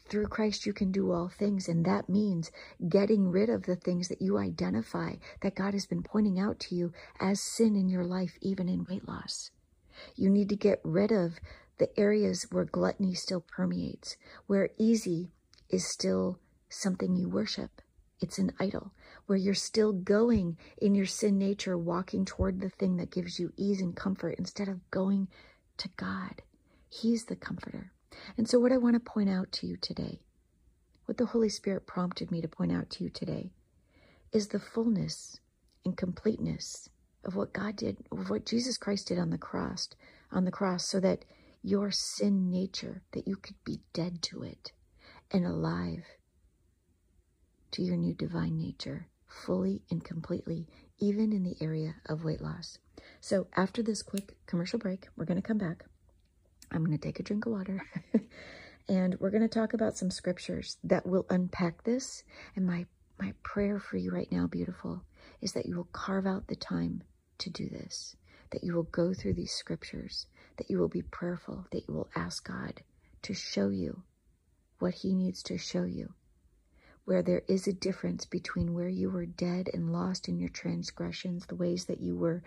through 0.06 0.26
Christ, 0.26 0.66
you 0.66 0.72
can 0.72 0.92
do 0.92 1.12
all 1.12 1.28
things. 1.28 1.68
And 1.68 1.84
that 1.84 2.08
means 2.08 2.50
getting 2.88 3.30
rid 3.30 3.48
of 3.48 3.64
the 3.64 3.76
things 3.76 4.08
that 4.08 4.22
you 4.22 4.38
identify 4.38 5.14
that 5.40 5.54
God 5.54 5.74
has 5.74 5.86
been 5.86 6.02
pointing 6.02 6.38
out 6.38 6.58
to 6.60 6.74
you 6.74 6.92
as 7.20 7.40
sin 7.40 7.76
in 7.76 7.88
your 7.88 8.04
life, 8.04 8.36
even 8.40 8.68
in 8.68 8.86
weight 8.88 9.08
loss. 9.08 9.50
You 10.16 10.28
need 10.28 10.48
to 10.50 10.56
get 10.56 10.80
rid 10.82 11.12
of 11.12 11.38
the 11.78 11.88
areas 11.98 12.46
where 12.50 12.64
gluttony 12.64 13.14
still 13.14 13.40
permeates, 13.40 14.16
where 14.46 14.70
easy 14.78 15.30
is 15.70 15.86
still 15.86 16.38
something 16.68 17.16
you 17.16 17.28
worship. 17.28 17.80
It's 18.20 18.38
an 18.38 18.52
idol, 18.60 18.92
where 19.26 19.38
you're 19.38 19.54
still 19.54 19.92
going 19.92 20.56
in 20.78 20.94
your 20.94 21.06
sin 21.06 21.36
nature, 21.38 21.76
walking 21.76 22.24
toward 22.24 22.60
the 22.60 22.70
thing 22.70 22.96
that 22.96 23.10
gives 23.10 23.38
you 23.38 23.52
ease 23.56 23.80
and 23.80 23.94
comfort 23.94 24.36
instead 24.38 24.68
of 24.68 24.88
going 24.90 25.28
to 25.78 25.88
God. 25.96 26.42
He's 26.88 27.24
the 27.24 27.36
comforter. 27.36 27.93
And 28.36 28.48
so, 28.48 28.58
what 28.58 28.72
I 28.72 28.76
want 28.76 28.94
to 28.94 29.00
point 29.00 29.28
out 29.28 29.52
to 29.52 29.66
you 29.66 29.76
today, 29.76 30.20
what 31.06 31.18
the 31.18 31.26
Holy 31.26 31.48
Spirit 31.48 31.86
prompted 31.86 32.30
me 32.30 32.40
to 32.40 32.48
point 32.48 32.72
out 32.72 32.90
to 32.90 33.04
you 33.04 33.10
today, 33.10 33.50
is 34.32 34.48
the 34.48 34.58
fullness 34.58 35.40
and 35.84 35.96
completeness 35.96 36.88
of 37.24 37.36
what 37.36 37.52
God 37.52 37.76
did, 37.76 37.98
of 38.10 38.30
what 38.30 38.46
Jesus 38.46 38.76
Christ 38.76 39.08
did 39.08 39.18
on 39.18 39.30
the 39.30 39.38
cross, 39.38 39.88
on 40.30 40.44
the 40.44 40.50
cross, 40.50 40.86
so 40.86 41.00
that 41.00 41.24
your 41.62 41.90
sin 41.90 42.50
nature, 42.50 43.02
that 43.12 43.26
you 43.26 43.36
could 43.36 43.56
be 43.64 43.80
dead 43.92 44.20
to 44.22 44.42
it 44.42 44.72
and 45.30 45.46
alive 45.46 46.04
to 47.70 47.82
your 47.82 47.96
new 47.96 48.14
divine 48.14 48.56
nature 48.56 49.08
fully 49.26 49.82
and 49.90 50.04
completely, 50.04 50.66
even 50.98 51.32
in 51.32 51.42
the 51.42 51.56
area 51.60 51.96
of 52.06 52.24
weight 52.24 52.40
loss. 52.40 52.78
So, 53.20 53.48
after 53.56 53.82
this 53.82 54.02
quick 54.02 54.36
commercial 54.46 54.78
break, 54.78 55.08
we're 55.16 55.24
going 55.24 55.40
to 55.40 55.46
come 55.46 55.58
back. 55.58 55.84
I'm 56.74 56.84
going 56.84 56.98
to 56.98 57.02
take 57.02 57.20
a 57.20 57.22
drink 57.22 57.46
of 57.46 57.52
water 57.52 57.82
and 58.88 59.18
we're 59.20 59.30
going 59.30 59.48
to 59.48 59.48
talk 59.48 59.74
about 59.74 59.96
some 59.96 60.10
scriptures 60.10 60.76
that 60.84 61.06
will 61.06 61.24
unpack 61.30 61.84
this. 61.84 62.24
And 62.56 62.66
my, 62.66 62.86
my 63.18 63.32
prayer 63.42 63.78
for 63.78 63.96
you 63.96 64.10
right 64.10 64.30
now, 64.30 64.46
beautiful, 64.46 65.04
is 65.40 65.52
that 65.52 65.66
you 65.66 65.76
will 65.76 65.88
carve 65.92 66.26
out 66.26 66.48
the 66.48 66.56
time 66.56 67.02
to 67.38 67.50
do 67.50 67.68
this, 67.68 68.16
that 68.50 68.64
you 68.64 68.74
will 68.74 68.84
go 68.84 69.14
through 69.14 69.34
these 69.34 69.52
scriptures, 69.52 70.26
that 70.56 70.68
you 70.68 70.78
will 70.78 70.88
be 70.88 71.02
prayerful, 71.02 71.66
that 71.70 71.88
you 71.88 71.94
will 71.94 72.10
ask 72.16 72.46
God 72.46 72.82
to 73.22 73.34
show 73.34 73.68
you 73.68 74.02
what 74.80 74.94
He 74.94 75.14
needs 75.14 75.42
to 75.44 75.56
show 75.56 75.84
you 75.84 76.14
where 77.04 77.22
there 77.22 77.42
is 77.48 77.66
a 77.66 77.72
difference 77.72 78.24
between 78.24 78.72
where 78.72 78.88
you 78.88 79.10
were 79.10 79.26
dead 79.26 79.68
and 79.72 79.92
lost 79.92 80.28
in 80.28 80.38
your 80.38 80.48
transgressions, 80.48 81.46
the 81.46 81.54
ways 81.54 81.84
that 81.84 82.00
you 82.00 82.16
were 82.16 82.42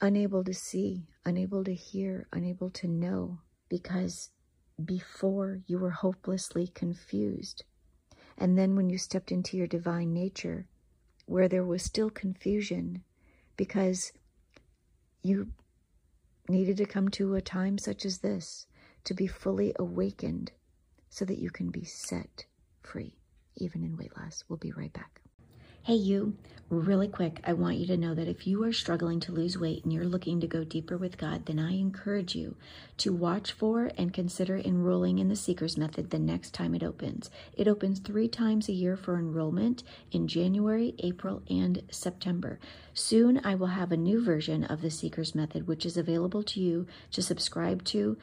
unable 0.00 0.44
to 0.44 0.54
see, 0.54 1.08
unable 1.24 1.64
to 1.64 1.74
hear, 1.74 2.26
unable 2.32 2.70
to 2.70 2.88
know, 2.88 3.38
because 3.68 4.30
before 4.84 5.60
you 5.66 5.78
were 5.78 5.90
hopelessly 5.90 6.68
confused. 6.68 7.64
And 8.38 8.58
then 8.58 8.76
when 8.76 8.90
you 8.90 8.98
stepped 8.98 9.32
into 9.32 9.56
your 9.56 9.66
divine 9.66 10.12
nature, 10.12 10.66
where 11.24 11.48
there 11.48 11.64
was 11.64 11.82
still 11.82 12.10
confusion, 12.10 13.02
because 13.56 14.12
you 15.22 15.48
needed 16.48 16.76
to 16.76 16.86
come 16.86 17.08
to 17.08 17.34
a 17.34 17.40
time 17.40 17.78
such 17.78 18.04
as 18.04 18.18
this 18.18 18.66
to 19.04 19.14
be 19.14 19.26
fully 19.26 19.74
awakened 19.78 20.52
so 21.08 21.24
that 21.24 21.38
you 21.38 21.50
can 21.50 21.70
be 21.70 21.84
set 21.84 22.44
free, 22.82 23.16
even 23.56 23.82
in 23.82 23.96
weight 23.96 24.16
loss. 24.16 24.44
We'll 24.48 24.58
be 24.58 24.72
right 24.72 24.92
back. 24.92 25.22
Hey, 25.86 25.94
you, 25.94 26.34
really 26.68 27.06
quick, 27.06 27.38
I 27.44 27.52
want 27.52 27.76
you 27.76 27.86
to 27.86 27.96
know 27.96 28.12
that 28.12 28.26
if 28.26 28.44
you 28.44 28.64
are 28.64 28.72
struggling 28.72 29.20
to 29.20 29.30
lose 29.30 29.56
weight 29.56 29.84
and 29.84 29.92
you're 29.92 30.04
looking 30.04 30.40
to 30.40 30.48
go 30.48 30.64
deeper 30.64 30.96
with 30.96 31.16
God, 31.16 31.46
then 31.46 31.60
I 31.60 31.74
encourage 31.74 32.34
you 32.34 32.56
to 32.96 33.12
watch 33.12 33.52
for 33.52 33.92
and 33.96 34.12
consider 34.12 34.56
enrolling 34.56 35.20
in 35.20 35.28
the 35.28 35.36
Seekers 35.36 35.76
Method 35.76 36.10
the 36.10 36.18
next 36.18 36.52
time 36.52 36.74
it 36.74 36.82
opens. 36.82 37.30
It 37.56 37.68
opens 37.68 38.00
three 38.00 38.26
times 38.26 38.68
a 38.68 38.72
year 38.72 38.96
for 38.96 39.16
enrollment 39.16 39.84
in 40.10 40.26
January, 40.26 40.96
April, 40.98 41.44
and 41.48 41.80
September. 41.88 42.58
Soon 42.92 43.40
I 43.44 43.54
will 43.54 43.68
have 43.68 43.92
a 43.92 43.96
new 43.96 44.20
version 44.20 44.64
of 44.64 44.82
the 44.82 44.90
Seekers 44.90 45.36
Method, 45.36 45.68
which 45.68 45.86
is 45.86 45.96
available 45.96 46.42
to 46.42 46.60
you 46.60 46.88
to 47.12 47.22
subscribe 47.22 47.84
to 47.84 48.16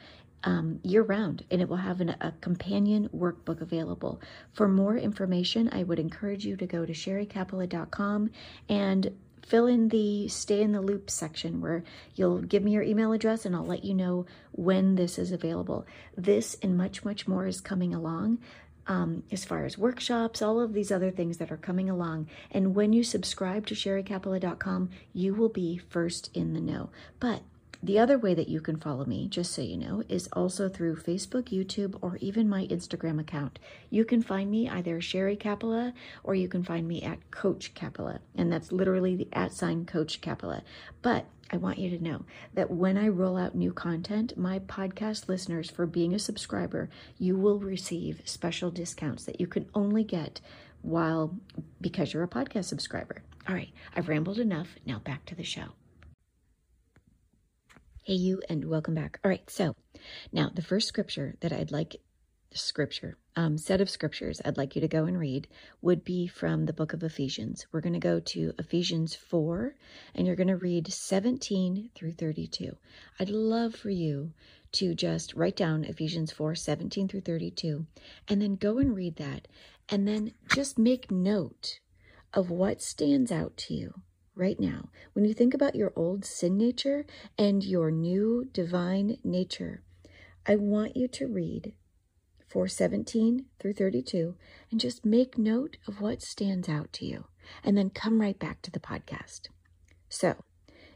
um, 0.44 0.80
year 0.82 1.02
round, 1.02 1.44
and 1.50 1.60
it 1.60 1.68
will 1.68 1.76
have 1.76 2.00
an, 2.00 2.10
a 2.20 2.32
companion 2.40 3.08
workbook 3.14 3.60
available. 3.60 4.20
For 4.52 4.68
more 4.68 4.96
information, 4.96 5.68
I 5.72 5.82
would 5.82 5.98
encourage 5.98 6.44
you 6.44 6.56
to 6.56 6.66
go 6.66 6.84
to 6.84 6.92
sherrycapella.com 6.92 8.30
and 8.68 9.12
fill 9.44 9.66
in 9.66 9.88
the 9.88 10.26
stay 10.28 10.62
in 10.62 10.72
the 10.72 10.80
loop 10.80 11.10
section 11.10 11.60
where 11.60 11.82
you'll 12.14 12.40
give 12.40 12.62
me 12.62 12.72
your 12.72 12.82
email 12.82 13.12
address 13.12 13.44
and 13.44 13.54
I'll 13.54 13.66
let 13.66 13.84
you 13.84 13.92
know 13.94 14.24
when 14.52 14.94
this 14.94 15.18
is 15.18 15.32
available. 15.32 15.86
This 16.16 16.56
and 16.62 16.76
much, 16.76 17.04
much 17.04 17.28
more 17.28 17.46
is 17.46 17.60
coming 17.60 17.94
along. 17.94 18.38
Um, 18.86 19.22
as 19.32 19.46
far 19.46 19.64
as 19.64 19.78
workshops, 19.78 20.42
all 20.42 20.60
of 20.60 20.74
these 20.74 20.92
other 20.92 21.10
things 21.10 21.38
that 21.38 21.50
are 21.50 21.56
coming 21.56 21.88
along. 21.88 22.28
And 22.50 22.74
when 22.74 22.92
you 22.92 23.02
subscribe 23.02 23.66
to 23.68 23.74
sherrycapella.com, 23.74 24.90
you 25.14 25.34
will 25.34 25.48
be 25.48 25.78
first 25.78 26.30
in 26.34 26.52
the 26.52 26.60
know. 26.60 26.90
But 27.18 27.42
the 27.84 27.98
other 27.98 28.16
way 28.16 28.32
that 28.34 28.48
you 28.48 28.60
can 28.60 28.78
follow 28.78 29.04
me, 29.04 29.28
just 29.28 29.52
so 29.52 29.60
you 29.60 29.76
know, 29.76 30.02
is 30.08 30.28
also 30.32 30.68
through 30.68 30.96
Facebook, 30.96 31.44
YouTube, 31.44 31.98
or 32.00 32.16
even 32.16 32.48
my 32.48 32.66
Instagram 32.66 33.20
account. 33.20 33.58
You 33.90 34.04
can 34.06 34.22
find 34.22 34.50
me 34.50 34.68
either 34.68 35.00
Sherry 35.00 35.36
Capella 35.36 35.92
or 36.22 36.34
you 36.34 36.48
can 36.48 36.62
find 36.62 36.88
me 36.88 37.02
at 37.02 37.30
Coach 37.30 37.74
Capella, 37.74 38.20
and 38.34 38.50
that's 38.50 38.72
literally 38.72 39.16
the 39.16 39.28
at 39.32 39.52
sign 39.52 39.84
Coach 39.84 40.22
Capella. 40.22 40.62
But 41.02 41.26
I 41.52 41.58
want 41.58 41.78
you 41.78 41.90
to 41.90 42.02
know 42.02 42.24
that 42.54 42.70
when 42.70 42.96
I 42.96 43.08
roll 43.08 43.36
out 43.36 43.54
new 43.54 43.72
content, 43.72 44.36
my 44.36 44.60
podcast 44.60 45.28
listeners, 45.28 45.70
for 45.70 45.84
being 45.84 46.14
a 46.14 46.18
subscriber, 46.18 46.88
you 47.18 47.36
will 47.36 47.58
receive 47.58 48.22
special 48.24 48.70
discounts 48.70 49.24
that 49.24 49.40
you 49.40 49.46
can 49.46 49.68
only 49.74 50.04
get 50.04 50.40
while 50.80 51.36
because 51.80 52.14
you're 52.14 52.22
a 52.22 52.28
podcast 52.28 52.64
subscriber. 52.64 53.22
All 53.46 53.54
right, 53.54 53.72
I've 53.94 54.08
rambled 54.08 54.38
enough. 54.38 54.68
Now 54.86 55.00
back 55.00 55.26
to 55.26 55.34
the 55.34 55.44
show. 55.44 55.74
Hey, 58.06 58.16
you, 58.16 58.42
and 58.50 58.66
welcome 58.66 58.94
back. 58.94 59.18
All 59.24 59.30
right, 59.30 59.48
so 59.48 59.76
now 60.30 60.50
the 60.54 60.60
first 60.60 60.88
scripture 60.88 61.36
that 61.40 61.54
I'd 61.54 61.72
like, 61.72 61.96
scripture, 62.52 63.16
um, 63.34 63.56
set 63.56 63.80
of 63.80 63.88
scriptures 63.88 64.42
I'd 64.44 64.58
like 64.58 64.74
you 64.74 64.82
to 64.82 64.88
go 64.88 65.06
and 65.06 65.18
read 65.18 65.48
would 65.80 66.04
be 66.04 66.26
from 66.26 66.66
the 66.66 66.74
book 66.74 66.92
of 66.92 67.02
Ephesians. 67.02 67.64
We're 67.72 67.80
going 67.80 67.94
to 67.94 67.98
go 67.98 68.20
to 68.20 68.52
Ephesians 68.58 69.14
4, 69.14 69.74
and 70.14 70.26
you're 70.26 70.36
going 70.36 70.48
to 70.48 70.56
read 70.58 70.92
17 70.92 71.92
through 71.94 72.12
32. 72.12 72.76
I'd 73.18 73.30
love 73.30 73.74
for 73.74 73.88
you 73.88 74.34
to 74.72 74.94
just 74.94 75.32
write 75.32 75.56
down 75.56 75.84
Ephesians 75.84 76.30
4, 76.30 76.54
17 76.54 77.08
through 77.08 77.22
32, 77.22 77.86
and 78.28 78.42
then 78.42 78.56
go 78.56 78.76
and 78.76 78.94
read 78.94 79.16
that, 79.16 79.48
and 79.88 80.06
then 80.06 80.32
just 80.54 80.78
make 80.78 81.10
note 81.10 81.80
of 82.34 82.50
what 82.50 82.82
stands 82.82 83.32
out 83.32 83.56
to 83.56 83.72
you 83.72 83.94
right 84.34 84.58
now, 84.58 84.88
when 85.12 85.24
you 85.24 85.34
think 85.34 85.54
about 85.54 85.74
your 85.74 85.92
old 85.96 86.24
sin 86.24 86.56
nature 86.56 87.06
and 87.38 87.64
your 87.64 87.90
new 87.90 88.48
divine 88.52 89.18
nature, 89.22 89.82
I 90.46 90.56
want 90.56 90.96
you 90.96 91.08
to 91.08 91.26
read 91.26 91.72
417 92.48 93.46
through 93.58 93.72
32 93.74 94.36
and 94.70 94.80
just 94.80 95.04
make 95.04 95.38
note 95.38 95.76
of 95.86 96.00
what 96.00 96.22
stands 96.22 96.68
out 96.68 96.92
to 96.94 97.06
you 97.06 97.26
and 97.62 97.76
then 97.76 97.90
come 97.90 98.20
right 98.20 98.38
back 98.38 98.62
to 98.62 98.70
the 98.70 98.80
podcast. 98.80 99.48
So, 100.08 100.36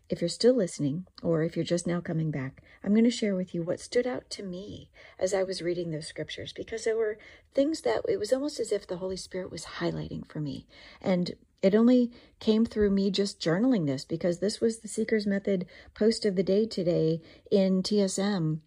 if 0.08 0.22
you're 0.22 0.28
still 0.28 0.54
listening, 0.54 1.06
or 1.22 1.42
if 1.42 1.54
you're 1.54 1.64
just 1.66 1.86
now 1.86 2.00
coming 2.00 2.30
back, 2.30 2.62
I'm 2.82 2.92
going 2.92 3.04
to 3.04 3.10
share 3.10 3.34
with 3.34 3.54
you 3.54 3.62
what 3.62 3.78
stood 3.78 4.06
out 4.06 4.30
to 4.30 4.42
me 4.42 4.88
as 5.18 5.34
I 5.34 5.42
was 5.42 5.60
reading 5.60 5.90
those 5.90 6.06
scriptures 6.06 6.54
because 6.54 6.84
there 6.84 6.96
were 6.96 7.18
things 7.54 7.82
that 7.82 8.02
it 8.08 8.18
was 8.18 8.32
almost 8.32 8.58
as 8.58 8.72
if 8.72 8.86
the 8.86 8.96
Holy 8.96 9.18
Spirit 9.18 9.50
was 9.50 9.64
highlighting 9.80 10.26
for 10.26 10.40
me. 10.40 10.66
And 11.02 11.32
it 11.60 11.74
only 11.74 12.10
came 12.38 12.64
through 12.64 12.90
me 12.90 13.10
just 13.10 13.40
journaling 13.40 13.86
this 13.86 14.04
because 14.04 14.38
this 14.38 14.60
was 14.60 14.78
the 14.78 14.88
Seeker's 14.88 15.26
Method 15.26 15.66
post 15.92 16.24
of 16.24 16.36
the 16.36 16.42
day 16.42 16.66
today 16.66 17.20
in 17.50 17.82
TSM. 17.82 18.60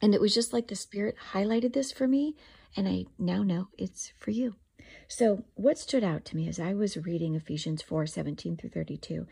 And 0.00 0.14
it 0.14 0.20
was 0.20 0.34
just 0.34 0.52
like 0.52 0.68
the 0.68 0.76
Spirit 0.76 1.16
highlighted 1.32 1.74
this 1.74 1.92
for 1.92 2.08
me, 2.08 2.34
and 2.76 2.88
I 2.88 3.06
now 3.18 3.42
know 3.42 3.68
it's 3.76 4.12
for 4.18 4.30
you. 4.30 4.56
So, 5.06 5.44
what 5.54 5.78
stood 5.78 6.02
out 6.02 6.24
to 6.26 6.36
me 6.36 6.48
as 6.48 6.58
I 6.58 6.72
was 6.72 6.96
reading 6.96 7.34
Ephesians 7.34 7.82
4 7.82 8.06
17 8.06 8.56
through 8.56 8.70
32 8.70 9.26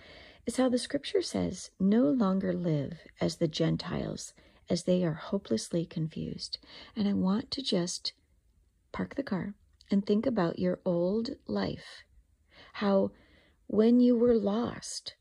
is 0.44 0.56
how 0.56 0.68
the 0.68 0.78
scripture 0.78 1.22
says, 1.22 1.70
No 1.80 2.02
longer 2.02 2.52
live 2.52 3.00
as 3.20 3.36
the 3.36 3.48
Gentiles, 3.48 4.34
as 4.68 4.84
they 4.84 5.02
are 5.02 5.14
hopelessly 5.14 5.86
confused. 5.86 6.58
And 6.94 7.08
I 7.08 7.14
want 7.14 7.50
to 7.52 7.62
just 7.62 8.12
park 8.92 9.14
the 9.14 9.22
car 9.22 9.54
and 9.90 10.04
think 10.04 10.26
about 10.26 10.58
your 10.58 10.80
old 10.84 11.30
life 11.46 12.04
how 12.72 13.10
when 13.66 14.00
you 14.00 14.16
were 14.16 14.34
lost, 14.34 15.14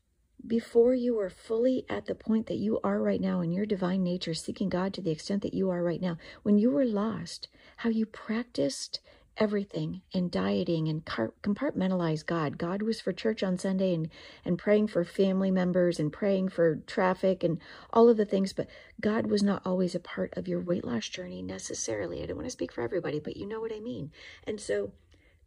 before 0.46 0.94
you 0.94 1.14
were 1.14 1.30
fully 1.30 1.84
at 1.88 2.06
the 2.06 2.14
point 2.14 2.46
that 2.46 2.56
you 2.56 2.80
are 2.82 3.00
right 3.00 3.20
now 3.20 3.40
in 3.40 3.52
your 3.52 3.66
divine 3.66 4.02
nature, 4.02 4.34
seeking 4.34 4.68
God 4.68 4.92
to 4.94 5.00
the 5.00 5.10
extent 5.10 5.42
that 5.42 5.54
you 5.54 5.70
are 5.70 5.82
right 5.82 6.00
now, 6.00 6.16
when 6.42 6.58
you 6.58 6.70
were 6.70 6.84
lost, 6.84 7.48
how 7.78 7.90
you 7.90 8.06
practiced 8.06 9.00
everything 9.38 10.02
and 10.12 10.30
dieting 10.30 10.88
and 10.88 11.04
compartmentalized 11.04 12.26
God. 12.26 12.58
God 12.58 12.82
was 12.82 13.00
for 13.00 13.12
church 13.12 13.42
on 13.42 13.56
Sunday 13.56 13.94
and, 13.94 14.10
and 14.44 14.58
praying 14.58 14.88
for 14.88 15.04
family 15.04 15.50
members 15.50 15.98
and 15.98 16.12
praying 16.12 16.50
for 16.50 16.76
traffic 16.86 17.42
and 17.42 17.58
all 17.90 18.08
of 18.08 18.16
the 18.16 18.26
things, 18.26 18.52
but 18.52 18.68
God 19.00 19.28
was 19.28 19.42
not 19.42 19.62
always 19.64 19.94
a 19.94 20.00
part 20.00 20.34
of 20.36 20.48
your 20.48 20.60
weight 20.60 20.84
loss 20.84 21.08
journey 21.08 21.42
necessarily. 21.42 22.22
I 22.22 22.26
don't 22.26 22.36
want 22.36 22.46
to 22.46 22.50
speak 22.50 22.72
for 22.72 22.82
everybody, 22.82 23.20
but 23.20 23.36
you 23.36 23.46
know 23.46 23.60
what 23.60 23.72
I 23.72 23.80
mean. 23.80 24.10
And 24.46 24.60
so 24.60 24.92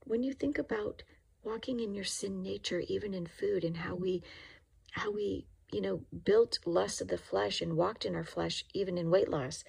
when 0.03 0.24
you 0.24 0.33
think 0.33 0.57
about 0.57 1.03
walking 1.46 1.80
in 1.80 1.94
your 1.94 2.04
sin 2.04 2.42
nature 2.42 2.82
even 2.88 3.14
in 3.14 3.25
food 3.25 3.64
and 3.64 3.78
how 3.78 3.96
we 3.96 4.24
how 4.92 5.12
we 5.12 5.46
you 5.72 5.82
know 5.82 6.02
built 6.24 6.60
lust 6.66 7.02
of 7.02 7.08
the 7.08 7.18
flesh 7.18 7.62
and 7.62 7.78
walked 7.78 8.06
in 8.06 8.16
our 8.16 8.24
flesh 8.24 8.66
even 8.74 8.98
in 8.98 9.10
weight 9.10 9.30
loss 9.30 9.64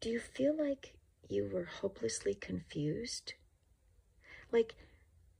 do 0.00 0.10
you 0.10 0.20
feel 0.20 0.56
like 0.56 0.94
you 1.28 1.48
were 1.52 1.64
hopelessly 1.64 2.34
confused 2.34 3.34
like 4.50 4.74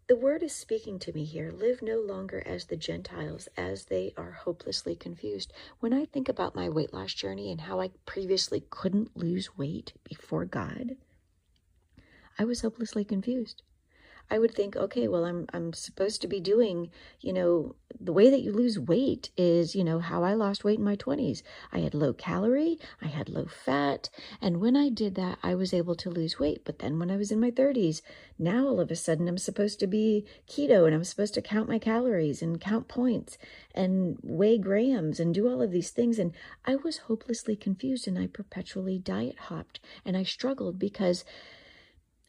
the 0.08 0.16
word 0.16 0.42
is 0.42 0.54
speaking 0.54 0.98
to 1.00 1.12
me 1.12 1.24
here. 1.24 1.50
Live 1.50 1.82
no 1.82 2.00
longer 2.00 2.42
as 2.46 2.64
the 2.64 2.78
Gentiles, 2.78 3.46
as 3.58 3.84
they 3.84 4.14
are 4.16 4.30
hopelessly 4.30 4.96
confused. 4.96 5.52
When 5.80 5.92
I 5.92 6.06
think 6.06 6.30
about 6.30 6.54
my 6.54 6.70
weight 6.70 6.94
loss 6.94 7.12
journey 7.12 7.50
and 7.50 7.60
how 7.60 7.78
I 7.78 7.90
previously 8.06 8.64
couldn't 8.70 9.18
lose 9.18 9.58
weight 9.58 9.92
before 10.04 10.46
God, 10.46 10.96
I 12.38 12.46
was 12.46 12.62
hopelessly 12.62 13.04
confused. 13.04 13.62
I 14.30 14.38
would 14.38 14.54
think, 14.54 14.76
okay, 14.76 15.08
well, 15.08 15.24
I'm 15.24 15.46
I'm 15.52 15.72
supposed 15.72 16.20
to 16.22 16.28
be 16.28 16.40
doing, 16.40 16.90
you 17.20 17.32
know, 17.32 17.74
the 17.98 18.12
way 18.12 18.28
that 18.30 18.42
you 18.42 18.52
lose 18.52 18.78
weight 18.78 19.30
is, 19.36 19.74
you 19.74 19.82
know, 19.82 20.00
how 20.00 20.22
I 20.22 20.34
lost 20.34 20.64
weight 20.64 20.78
in 20.78 20.84
my 20.84 20.96
20s. 20.96 21.42
I 21.72 21.78
had 21.78 21.94
low 21.94 22.12
calorie, 22.12 22.78
I 23.00 23.06
had 23.06 23.28
low 23.28 23.46
fat, 23.46 24.10
and 24.40 24.60
when 24.60 24.76
I 24.76 24.90
did 24.90 25.14
that, 25.14 25.38
I 25.42 25.54
was 25.54 25.72
able 25.72 25.94
to 25.96 26.10
lose 26.10 26.38
weight. 26.38 26.62
But 26.64 26.80
then 26.80 26.98
when 26.98 27.10
I 27.10 27.16
was 27.16 27.32
in 27.32 27.40
my 27.40 27.50
30s, 27.50 28.02
now 28.38 28.66
all 28.66 28.80
of 28.80 28.90
a 28.90 28.96
sudden 28.96 29.28
I'm 29.28 29.38
supposed 29.38 29.80
to 29.80 29.86
be 29.86 30.26
keto 30.46 30.86
and 30.86 30.94
I'm 30.94 31.04
supposed 31.04 31.34
to 31.34 31.42
count 31.42 31.68
my 31.68 31.78
calories 31.78 32.42
and 32.42 32.60
count 32.60 32.86
points 32.86 33.38
and 33.74 34.18
weigh 34.22 34.58
grams 34.58 35.18
and 35.18 35.34
do 35.34 35.48
all 35.48 35.62
of 35.62 35.72
these 35.72 35.90
things 35.90 36.18
and 36.18 36.32
I 36.64 36.76
was 36.76 36.98
hopelessly 36.98 37.56
confused 37.56 38.06
and 38.06 38.18
I 38.18 38.26
perpetually 38.26 38.98
diet 38.98 39.38
hopped 39.38 39.80
and 40.04 40.16
I 40.16 40.22
struggled 40.22 40.78
because 40.78 41.24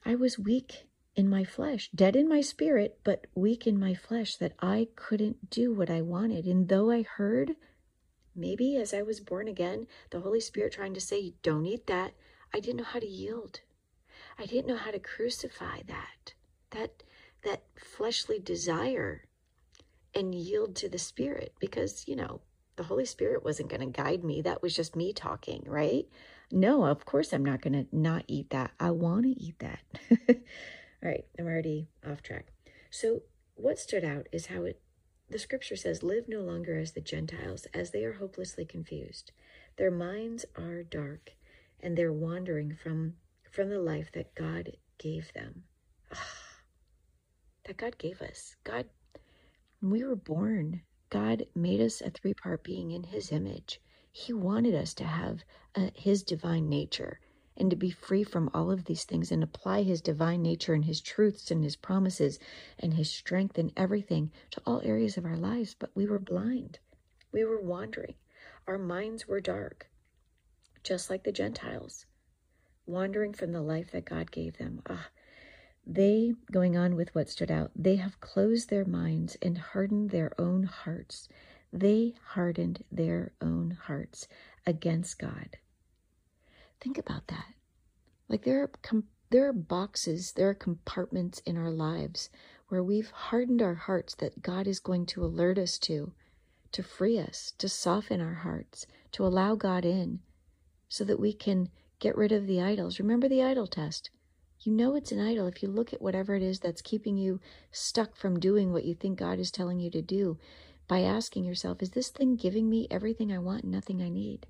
I 0.06 0.16
was 0.16 0.40
weak 0.40 0.89
in 1.16 1.30
my 1.30 1.44
flesh, 1.44 1.90
dead 1.94 2.16
in 2.16 2.30
my 2.30 2.42
spirit, 2.42 3.00
but 3.04 3.28
weak 3.36 3.68
in 3.68 3.80
my 3.80 3.94
flesh, 3.94 4.36
that 4.38 4.54
I 4.60 4.88
couldn't 4.96 5.50
do 5.50 5.74
what 5.74 5.90
I 5.90 6.02
wanted. 6.02 6.46
And 6.46 6.70
though 6.70 6.92
I 6.92 7.04
heard, 7.04 7.56
maybe 8.36 8.78
as 8.78 8.94
I 8.94 9.02
was 9.02 9.20
born 9.20 9.48
again, 9.48 9.88
the 10.12 10.22
Holy 10.22 10.40
Spirit 10.40 10.74
trying 10.74 10.94
to 10.94 11.02
say, 11.02 11.34
don't 11.44 11.66
eat 11.66 11.88
that, 11.88 12.14
I 12.54 12.60
didn't 12.60 12.78
know 12.78 12.84
how 12.84 13.00
to 13.00 13.08
yield. 13.08 13.62
I 14.38 14.46
didn't 14.46 14.68
know 14.68 14.78
how 14.78 14.92
to 14.92 15.00
crucify 15.00 15.82
that, 15.88 16.34
that, 16.72 17.04
that 17.44 17.64
fleshly 17.76 18.40
desire 18.40 19.26
and 20.16 20.34
yield 20.34 20.76
to 20.78 20.90
the 20.90 20.98
Spirit 20.98 21.54
because, 21.60 22.08
you 22.08 22.16
know, 22.16 22.42
the 22.76 22.84
Holy 22.84 23.06
Spirit 23.06 23.44
wasn't 23.44 23.70
going 23.70 23.82
to 23.82 24.02
guide 24.02 24.24
me. 24.24 24.42
That 24.42 24.62
was 24.62 24.74
just 24.74 24.96
me 24.96 25.12
talking, 25.12 25.64
right? 25.68 26.08
No, 26.52 26.86
of 26.86 27.06
course 27.06 27.34
I'm 27.34 27.44
not 27.44 27.62
going 27.62 27.74
to 27.74 27.96
not 27.96 28.24
eat 28.28 28.52
that. 28.52 28.72
I 28.80 28.92
want 28.92 29.24
to 29.24 29.30
eat 29.32 29.60
that. 29.60 29.82
All 31.04 31.10
right, 31.10 31.26
I'm 31.38 31.48
already 31.48 31.88
off 32.06 32.22
track. 32.22 32.48
So, 32.90 33.24
what 33.56 33.80
stood 33.80 34.04
out 34.04 34.28
is 34.32 34.48
how 34.48 34.64
it 34.64 34.82
the 35.30 35.40
scripture 35.40 35.76
says, 35.76 36.02
Live 36.02 36.28
no 36.28 36.42
longer 36.42 36.78
as 36.78 36.94
the 36.94 37.02
Gentiles, 37.02 37.68
as 37.74 37.92
they 37.92 38.04
are 38.04 38.14
hopelessly 38.14 38.66
confused. 38.66 39.32
Their 39.78 39.92
minds 39.92 40.46
are 40.58 40.82
dark, 40.82 41.34
and 41.80 41.96
they're 41.96 42.12
wandering 42.12 42.76
from, 42.76 43.14
from 43.52 43.70
the 43.70 43.80
life 43.80 44.12
that 44.14 44.34
God 44.34 44.72
gave 44.98 45.32
them. 45.34 45.66
that 47.66 47.78
God 47.78 47.98
gave 48.00 48.22
us. 48.24 48.56
God, 48.64 48.88
we 49.82 50.04
were 50.04 50.16
born, 50.16 50.82
God 51.12 51.46
made 51.54 51.80
us 51.80 52.02
a 52.02 52.10
three 52.10 52.34
part 52.34 52.64
being 52.64 52.90
in 52.92 53.04
His 53.04 53.32
image. 53.32 53.80
He 54.12 54.34
wanted 54.34 54.74
us 54.74 54.96
to 54.96 55.04
have 55.04 55.44
uh, 55.76 55.92
His 55.94 56.24
divine 56.24 56.68
nature 56.68 57.20
and 57.60 57.70
to 57.70 57.76
be 57.76 57.92
free 57.92 58.24
from 58.24 58.50
all 58.54 58.72
of 58.72 58.86
these 58.86 59.04
things 59.04 59.32
and 59.32 59.44
apply 59.44 59.84
his 59.84 60.02
divine 60.02 60.42
nature 60.42 60.74
and 60.74 60.86
his 60.86 61.02
truths 61.02 61.52
and 61.52 61.64
his 61.64 61.76
promises 61.76 62.40
and 62.80 62.94
his 62.94 63.12
strength 63.12 63.58
and 63.58 63.74
everything 63.76 64.32
to 64.52 64.62
all 64.66 64.82
areas 64.84 65.18
of 65.18 65.26
our 65.26 65.38
lives. 65.38 65.76
But 65.78 65.92
we 65.96 66.06
were 66.06 66.20
blind. 66.20 66.80
We 67.32 67.44
were 67.44 67.62
wandering. 67.62 68.16
Our 68.68 68.78
minds 68.78 69.28
were 69.28 69.42
dark, 69.42 69.90
just 70.84 71.10
like 71.10 71.24
the 71.24 71.32
Gentiles, 71.32 72.06
wandering 72.86 73.34
from 73.34 73.52
the 73.52 73.62
life 73.62 73.92
that 73.92 74.06
God 74.06 74.32
gave 74.32 74.58
them. 74.58 74.82
Ah, 74.90 75.10
they, 75.86 76.34
going 76.52 76.78
on 76.78 76.96
with 76.96 77.14
what 77.16 77.30
stood 77.30 77.50
out, 77.50 77.72
they 77.76 77.96
have 77.96 78.22
closed 78.22 78.70
their 78.70 78.86
minds 78.86 79.38
and 79.42 79.58
hardened 79.58 80.12
their 80.12 80.32
own 80.40 80.64
hearts. 80.64 81.28
They 81.74 82.14
hardened 82.34 82.84
their 82.92 83.32
own 83.42 83.72
hearts 83.72 84.28
against 84.66 85.18
God. 85.18 85.58
Think 86.82 86.98
about 86.98 87.28
that. 87.28 87.54
Like 88.28 88.44
there 88.44 88.64
are 88.64 88.72
com- 88.82 89.08
there 89.32 89.48
are 89.48 89.54
boxes, 89.54 90.32
there 90.32 90.50
are 90.50 90.56
compartments 90.56 91.40
in 91.46 91.58
our 91.58 91.70
lives 91.70 92.30
where 92.70 92.84
we've 92.84 93.12
hardened 93.12 93.62
our 93.62 93.76
hearts 93.76 94.16
that 94.16 94.42
God 94.42 94.68
is 94.68 94.80
going 94.80 95.06
to 95.08 95.24
alert 95.24 95.58
us 95.58 95.78
to, 95.80 96.14
to 96.72 96.84
free 96.84 97.20
us, 97.20 97.54
to 97.58 97.70
soften 97.70 98.22
our 98.22 98.36
hearts, 98.36 98.88
to 99.12 99.26
allow 99.26 99.56
God 99.56 99.86
in, 99.86 100.20
so 100.88 101.04
that 101.04 101.20
we 101.20 101.34
can 101.34 101.70
get 102.00 102.18
rid 102.18 102.32
of 102.32 102.48
the 102.48 102.62
idols. 102.62 103.00
Remember 103.00 103.28
the 103.28 103.44
idol 103.44 103.68
test. 103.68 104.10
You 104.62 104.72
know 104.72 104.96
it's 104.96 105.12
an 105.12 105.20
idol 105.20 105.48
if 105.48 105.62
you 105.62 105.70
look 105.70 105.94
at 105.94 106.02
whatever 106.02 106.36
it 106.36 106.44
is 106.44 106.60
that's 106.60 106.82
keeping 106.82 107.18
you 107.18 107.40
stuck 107.72 108.16
from 108.16 108.40
doing 108.40 108.74
what 108.74 108.86
you 108.86 108.94
think 108.94 109.20
God 109.20 109.40
is 109.40 109.52
telling 109.52 109.80
you 109.80 109.90
to 109.92 110.02
do 110.02 110.38
by 110.88 111.02
asking 111.02 111.46
yourself, 111.46 111.82
is 111.82 111.92
this 111.92 112.10
thing 112.10 112.36
giving 112.36 112.70
me 112.70 112.88
everything 112.90 113.32
I 113.32 113.38
want 113.38 113.64
and 113.64 113.72
nothing 113.72 114.02
I 114.02 114.10
need? 114.10 114.48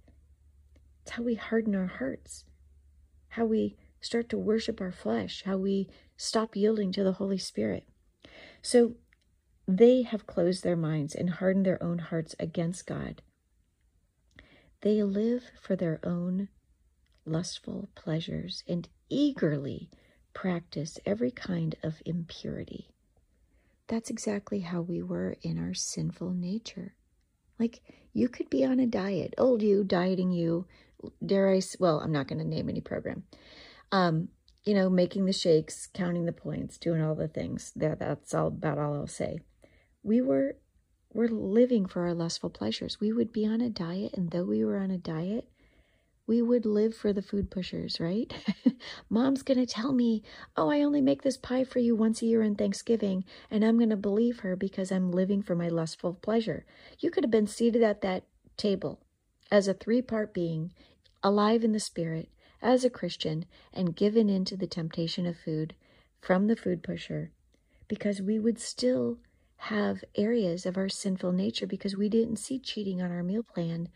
It's 1.01 1.11
how 1.11 1.23
we 1.23 1.35
harden 1.35 1.75
our 1.75 1.87
hearts, 1.87 2.45
how 3.29 3.45
we 3.45 3.75
start 4.01 4.29
to 4.29 4.37
worship 4.37 4.79
our 4.81 4.91
flesh, 4.91 5.43
how 5.45 5.57
we 5.57 5.89
stop 6.17 6.55
yielding 6.55 6.91
to 6.93 7.03
the 7.03 7.13
Holy 7.13 7.37
Spirit. 7.37 7.87
So 8.61 8.93
they 9.67 10.03
have 10.03 10.27
closed 10.27 10.63
their 10.63 10.75
minds 10.75 11.15
and 11.15 11.29
hardened 11.29 11.65
their 11.65 11.81
own 11.83 11.99
hearts 11.99 12.35
against 12.39 12.87
God. 12.87 13.21
They 14.81 15.03
live 15.03 15.43
for 15.61 15.75
their 15.75 15.99
own 16.03 16.49
lustful 17.25 17.89
pleasures 17.95 18.63
and 18.67 18.87
eagerly 19.09 19.89
practice 20.33 20.97
every 21.05 21.31
kind 21.31 21.75
of 21.83 22.01
impurity. 22.05 22.89
That's 23.87 24.09
exactly 24.09 24.61
how 24.61 24.81
we 24.81 25.01
were 25.01 25.35
in 25.41 25.59
our 25.59 25.73
sinful 25.73 26.31
nature. 26.31 26.93
Like 27.57 27.81
you 28.13 28.29
could 28.29 28.49
be 28.49 28.63
on 28.63 28.79
a 28.79 28.87
diet, 28.87 29.33
old 29.37 29.61
you, 29.61 29.83
dieting 29.83 30.31
you, 30.31 30.65
dare 31.25 31.49
I, 31.49 31.61
well, 31.79 31.99
I'm 31.99 32.11
not 32.11 32.27
going 32.27 32.39
to 32.39 32.47
name 32.47 32.69
any 32.69 32.81
program. 32.81 33.23
Um, 33.91 34.29
you 34.65 34.73
know, 34.73 34.89
making 34.89 35.25
the 35.25 35.33
shakes, 35.33 35.87
counting 35.87 36.25
the 36.25 36.31
points, 36.31 36.77
doing 36.77 37.01
all 37.01 37.15
the 37.15 37.27
things. 37.27 37.71
That 37.75 37.99
that's 37.99 38.33
all 38.33 38.47
about 38.47 38.77
all 38.77 38.93
I'll 38.93 39.07
say. 39.07 39.39
We 40.03 40.21
were 40.21 40.57
we're 41.11 41.27
living 41.27 41.85
for 41.87 42.03
our 42.03 42.13
lustful 42.13 42.49
pleasures. 42.49 42.99
We 42.99 43.11
would 43.11 43.31
be 43.31 43.45
on 43.45 43.61
a 43.61 43.69
diet, 43.69 44.13
and 44.15 44.29
though 44.29 44.43
we 44.43 44.63
were 44.63 44.77
on 44.77 44.91
a 44.91 44.97
diet, 44.97 45.49
we 46.27 46.43
would 46.43 46.67
live 46.67 46.95
for 46.95 47.11
the 47.11 47.23
food 47.23 47.49
pushers, 47.49 47.99
right? 47.99 48.31
Mom's 49.09 49.41
going 49.41 49.57
to 49.57 49.65
tell 49.65 49.91
me, 49.91 50.21
oh, 50.55 50.69
I 50.69 50.83
only 50.83 51.01
make 51.01 51.23
this 51.23 51.37
pie 51.37 51.63
for 51.63 51.79
you 51.79 51.95
once 51.95 52.21
a 52.21 52.27
year 52.27 52.43
in 52.43 52.53
Thanksgiving, 52.53 53.25
and 53.49 53.65
I'm 53.65 53.77
going 53.77 53.89
to 53.89 53.97
believe 53.97 54.41
her 54.41 54.55
because 54.55 54.91
I'm 54.91 55.11
living 55.11 55.41
for 55.41 55.55
my 55.55 55.69
lustful 55.69 56.13
pleasure. 56.13 56.65
You 56.99 57.09
could 57.09 57.23
have 57.23 57.31
been 57.31 57.47
seated 57.47 57.81
at 57.81 58.01
that 58.01 58.25
table 58.57 58.99
as 59.51 59.67
a 59.67 59.73
three 59.73 60.03
part 60.03 60.31
being, 60.31 60.71
alive 61.23 61.63
in 61.63 61.71
the 61.71 61.79
spirit, 61.79 62.29
as 62.61 62.83
a 62.83 62.89
Christian, 62.89 63.45
and 63.73 63.95
given 63.95 64.29
into 64.29 64.57
the 64.57 64.67
temptation 64.67 65.25
of 65.25 65.37
food 65.37 65.73
from 66.19 66.47
the 66.47 66.55
food 66.55 66.83
pusher, 66.83 67.31
because 67.87 68.21
we 68.21 68.39
would 68.39 68.59
still 68.59 69.17
have 69.63 70.03
areas 70.15 70.65
of 70.65 70.77
our 70.77 70.89
sinful 70.89 71.31
nature 71.31 71.67
because 71.67 71.95
we 71.95 72.07
didn't 72.09 72.37
see 72.37 72.59
cheating 72.59 73.01
on 73.01 73.11
our 73.11 73.23
meal 73.23 73.43
plan, 73.43 73.89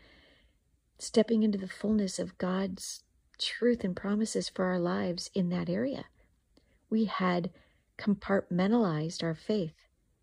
stepping 0.98 1.42
into 1.42 1.58
the 1.58 1.68
fullness 1.68 2.18
of 2.18 2.36
God's 2.38 3.02
truth 3.38 3.82
and 3.82 3.96
promises 3.96 4.48
for 4.48 4.66
our 4.66 4.78
lives 4.78 5.30
in 5.34 5.48
that 5.48 5.68
area. 5.68 6.04
We 6.90 7.06
had 7.06 7.50
compartmentalized 7.98 9.22
our 9.22 9.34
faith. 9.34 9.74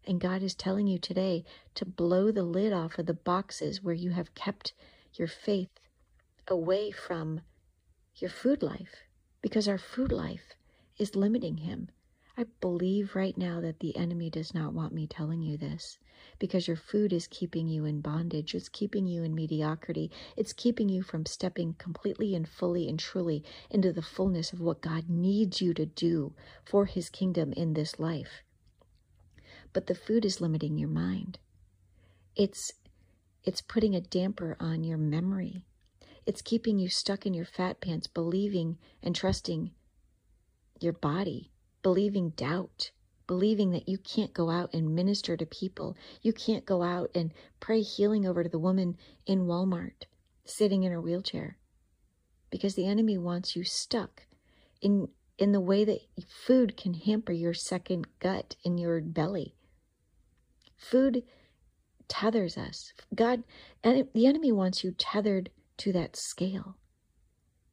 And 0.06 0.20
God 0.20 0.42
is 0.42 0.56
telling 0.56 0.88
you 0.88 0.98
today 0.98 1.44
to 1.76 1.86
blow 1.86 2.32
the 2.32 2.44
lid 2.44 2.74
off 2.74 2.98
of 2.98 3.06
the 3.06 3.14
boxes 3.14 3.84
where 3.84 3.94
you 3.94 4.12
have 4.12 4.34
kept 4.34 4.74
your 5.14 5.28
faith 5.28 5.70
away 6.48 6.92
from 6.92 7.42
your 8.16 8.30
food 8.30 8.62
life 8.62 9.04
because 9.42 9.68
our 9.68 9.78
food 9.78 10.12
life 10.12 10.56
is 10.98 11.16
limiting 11.16 11.58
him. 11.58 11.90
I 12.38 12.46
believe 12.62 13.16
right 13.16 13.38
now 13.38 13.60
that 13.62 13.80
the 13.80 13.96
enemy 13.96 14.30
does 14.30 14.54
not 14.54 14.74
want 14.74 14.94
me 14.94 15.06
telling 15.08 15.42
you 15.42 15.58
this 15.58 15.98
because 16.40 16.68
your 16.68 16.78
food 16.78 17.12
is 17.14 17.28
keeping 17.28 17.68
you 17.68 17.86
in 17.86 18.02
bondage. 18.02 18.56
It's 18.56 18.70
keeping 18.70 19.06
you 19.06 19.24
in 19.24 19.36
mediocrity. 19.36 20.12
It's 20.38 20.54
keeping 20.54 20.90
you 20.90 21.04
from 21.04 21.26
stepping 21.26 21.74
completely 21.74 22.36
and 22.36 22.48
fully 22.48 22.88
and 22.88 23.00
truly 23.00 23.44
into 23.70 23.92
the 23.92 24.02
fullness 24.02 24.54
of 24.54 24.62
what 24.62 24.82
God 24.82 25.10
needs 25.10 25.62
you 25.62 25.74
to 25.74 25.86
do 25.86 26.34
for 26.64 26.86
his 26.86 27.10
kingdom 27.10 27.54
in 27.54 27.74
this 27.74 28.00
life. 28.00 28.44
But 29.74 29.88
the 29.88 29.96
food 29.96 30.26
is 30.26 30.42
limiting 30.42 30.78
your 30.78 30.90
mind. 30.90 31.40
It's 32.36 32.74
it's 33.44 33.62
putting 33.62 33.96
a 33.96 34.02
damper 34.02 34.56
on 34.60 34.84
your 34.84 34.98
memory. 34.98 35.66
It's 36.26 36.42
keeping 36.42 36.80
you 36.80 36.90
stuck 36.90 37.26
in 37.26 37.34
your 37.34 37.46
fat 37.46 37.82
pants, 37.82 38.08
believing 38.08 38.78
and 39.02 39.16
trusting 39.16 39.72
your 40.80 40.94
body, 40.94 41.52
believing 41.82 42.32
doubt, 42.32 42.92
believing 43.28 43.72
that 43.72 43.88
you 43.90 43.98
can't 43.98 44.34
go 44.34 44.50
out 44.50 44.74
and 44.74 44.96
minister 44.96 45.36
to 45.38 45.46
people. 45.46 45.96
You 46.22 46.34
can't 46.34 46.66
go 46.66 46.84
out 46.84 47.10
and 47.16 47.34
pray 47.60 47.82
healing 47.82 48.26
over 48.26 48.44
to 48.44 48.50
the 48.50 48.60
woman 48.60 48.98
in 49.26 49.46
Walmart 49.46 50.04
sitting 50.46 50.84
in 50.84 50.92
her 50.92 51.02
wheelchair 51.02 51.58
because 52.50 52.76
the 52.76 52.88
enemy 52.88 53.18
wants 53.18 53.56
you 53.56 53.64
stuck 53.64 54.24
in 54.82 55.08
in 55.38 55.54
the 55.54 55.60
way 55.60 55.84
that 55.84 56.02
food 56.28 56.78
can 56.78 56.94
hamper 56.94 57.32
your 57.32 57.54
second 57.54 58.06
gut 58.20 58.56
in 58.64 58.78
your 58.78 59.02
belly. 59.02 59.56
Food 60.78 61.24
tethers 62.08 62.58
us. 62.58 62.94
God, 63.16 63.44
and 63.84 64.08
the 64.14 64.28
enemy 64.28 64.52
wants 64.52 64.84
you 64.84 64.92
tethered 64.92 65.50
to 65.82 65.94
that 65.94 66.16
scale. 66.16 66.78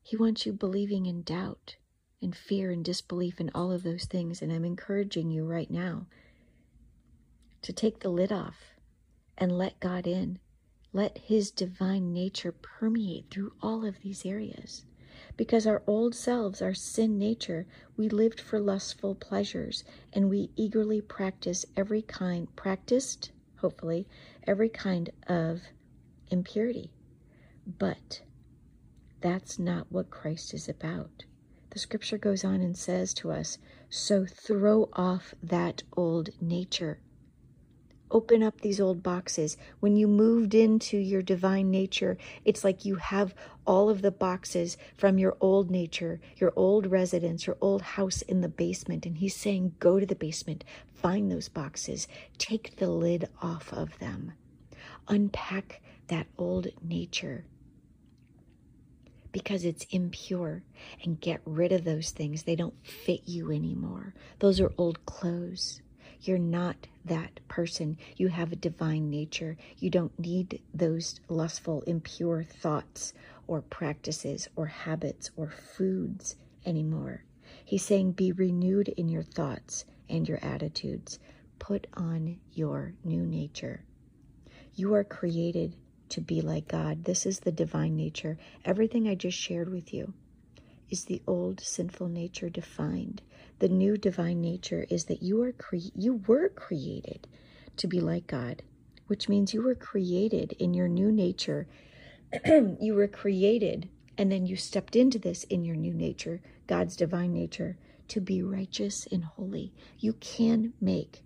He 0.02 0.16
wants 0.16 0.46
you 0.46 0.52
believing 0.52 1.06
in 1.06 1.22
doubt. 1.22 1.76
and 2.20 2.34
fear 2.34 2.70
and 2.72 2.84
disbelief 2.84 3.38
and 3.38 3.50
all 3.54 3.70
of 3.72 3.82
those 3.84 4.04
things. 4.06 4.42
And 4.42 4.52
I'm 4.52 4.64
encouraging 4.64 5.30
you 5.30 5.44
right 5.44 5.70
now 5.70 6.06
to 7.62 7.72
take 7.72 8.00
the 8.00 8.08
lid 8.08 8.32
off 8.32 8.74
and 9.36 9.56
let 9.56 9.80
God 9.80 10.06
in. 10.06 10.38
Let 10.92 11.18
His 11.18 11.50
divine 11.50 12.12
nature 12.12 12.52
permeate 12.52 13.30
through 13.30 13.52
all 13.62 13.84
of 13.86 14.00
these 14.02 14.26
areas. 14.26 14.84
Because 15.36 15.66
our 15.66 15.82
old 15.86 16.14
selves, 16.14 16.62
our 16.62 16.74
sin 16.74 17.18
nature, 17.18 17.66
we 17.96 18.08
lived 18.08 18.40
for 18.40 18.58
lustful 18.60 19.14
pleasures 19.14 19.84
and 20.12 20.28
we 20.28 20.50
eagerly 20.56 21.00
practice 21.00 21.64
every 21.76 22.02
kind, 22.02 22.48
practiced, 22.56 23.30
hopefully, 23.58 24.06
every 24.46 24.68
kind 24.68 25.10
of 25.28 25.60
impurity. 26.30 26.90
But 27.76 28.22
that's 29.20 29.58
not 29.58 29.92
what 29.92 30.10
Christ 30.10 30.54
is 30.54 30.70
about. 30.70 31.24
The 31.70 31.78
scripture 31.78 32.16
goes 32.16 32.42
on 32.42 32.62
and 32.62 32.74
says 32.74 33.12
to 33.14 33.30
us, 33.30 33.58
So 33.90 34.24
throw 34.24 34.88
off 34.94 35.34
that 35.42 35.82
old 35.94 36.30
nature. 36.40 36.98
Open 38.10 38.42
up 38.42 38.62
these 38.62 38.80
old 38.80 39.02
boxes. 39.02 39.58
When 39.80 39.96
you 39.96 40.08
moved 40.08 40.54
into 40.54 40.96
your 40.96 41.20
divine 41.20 41.70
nature, 41.70 42.16
it's 42.42 42.64
like 42.64 42.86
you 42.86 42.96
have 42.96 43.34
all 43.66 43.90
of 43.90 44.00
the 44.00 44.10
boxes 44.10 44.78
from 44.96 45.18
your 45.18 45.36
old 45.38 45.70
nature, 45.70 46.20
your 46.36 46.54
old 46.56 46.86
residence, 46.86 47.46
your 47.46 47.58
old 47.60 47.82
house 47.82 48.22
in 48.22 48.40
the 48.40 48.48
basement. 48.48 49.04
And 49.04 49.18
he's 49.18 49.36
saying, 49.36 49.74
Go 49.78 50.00
to 50.00 50.06
the 50.06 50.14
basement, 50.14 50.64
find 50.94 51.30
those 51.30 51.50
boxes, 51.50 52.08
take 52.38 52.76
the 52.76 52.88
lid 52.88 53.28
off 53.42 53.74
of 53.74 53.98
them, 53.98 54.32
unpack 55.06 55.82
that 56.06 56.28
old 56.38 56.68
nature 56.82 57.44
because 59.38 59.64
it's 59.64 59.86
impure 59.90 60.64
and 61.04 61.20
get 61.20 61.40
rid 61.44 61.70
of 61.70 61.84
those 61.84 62.10
things. 62.10 62.42
They 62.42 62.56
don't 62.56 62.74
fit 62.84 63.22
you 63.24 63.52
anymore. 63.52 64.12
Those 64.40 64.58
are 64.58 64.72
old 64.76 65.06
clothes. 65.06 65.80
You're 66.22 66.38
not 66.38 66.88
that 67.04 67.38
person. 67.46 67.98
You 68.16 68.26
have 68.26 68.50
a 68.50 68.56
divine 68.56 69.10
nature. 69.10 69.56
You 69.78 69.90
don't 69.90 70.18
need 70.18 70.60
those 70.74 71.20
lustful, 71.28 71.82
impure 71.82 72.42
thoughts 72.42 73.12
or 73.46 73.62
practices 73.62 74.48
or 74.56 74.66
habits 74.66 75.30
or 75.36 75.52
foods 75.76 76.34
anymore. 76.66 77.22
He's 77.64 77.84
saying, 77.84 78.12
be 78.12 78.32
renewed 78.32 78.88
in 78.88 79.08
your 79.08 79.22
thoughts 79.22 79.84
and 80.08 80.28
your 80.28 80.40
attitudes. 80.42 81.20
Put 81.60 81.86
on 81.94 82.40
your 82.52 82.94
new 83.04 83.24
nature. 83.24 83.84
You 84.74 84.94
are 84.94 85.04
created 85.04 85.76
to 86.10 86.20
be 86.20 86.40
like 86.40 86.68
God. 86.68 87.04
This 87.04 87.26
is 87.26 87.40
the 87.40 87.52
divine 87.52 87.96
nature. 87.96 88.38
Everything 88.64 89.08
I 89.08 89.14
just 89.14 89.38
shared 89.38 89.70
with 89.70 89.92
you 89.92 90.14
is 90.90 91.04
the 91.04 91.22
old 91.26 91.60
sinful 91.60 92.08
nature 92.08 92.48
defined. 92.48 93.22
The 93.58 93.68
new 93.68 93.96
divine 93.96 94.40
nature 94.40 94.86
is 94.88 95.04
that 95.06 95.22
you 95.22 95.42
are 95.42 95.52
cre- 95.52 95.92
you 95.94 96.22
were 96.26 96.48
created 96.48 97.26
to 97.76 97.86
be 97.86 98.00
like 98.00 98.26
God, 98.26 98.62
which 99.06 99.28
means 99.28 99.52
you 99.52 99.62
were 99.62 99.74
created 99.74 100.52
in 100.58 100.74
your 100.74 100.88
new 100.88 101.12
nature. 101.12 101.66
you 102.80 102.94
were 102.94 103.08
created 103.08 103.88
and 104.16 104.32
then 104.32 104.46
you 104.46 104.56
stepped 104.56 104.96
into 104.96 105.18
this 105.18 105.44
in 105.44 105.64
your 105.64 105.76
new 105.76 105.94
nature, 105.94 106.40
God's 106.66 106.96
divine 106.96 107.32
nature, 107.32 107.76
to 108.08 108.20
be 108.20 108.42
righteous 108.42 109.06
and 109.12 109.24
holy. 109.24 109.72
You 109.98 110.14
can 110.14 110.72
make 110.80 111.22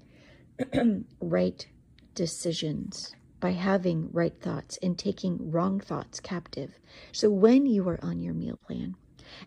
right 1.20 1.66
decisions 2.14 3.14
by 3.42 3.50
having 3.50 4.08
right 4.12 4.40
thoughts 4.40 4.78
and 4.84 4.96
taking 4.96 5.50
wrong 5.50 5.80
thoughts 5.80 6.20
captive. 6.20 6.78
So 7.10 7.28
when 7.28 7.66
you 7.66 7.88
are 7.88 7.98
on 8.00 8.22
your 8.22 8.34
meal 8.34 8.56
plan 8.64 8.94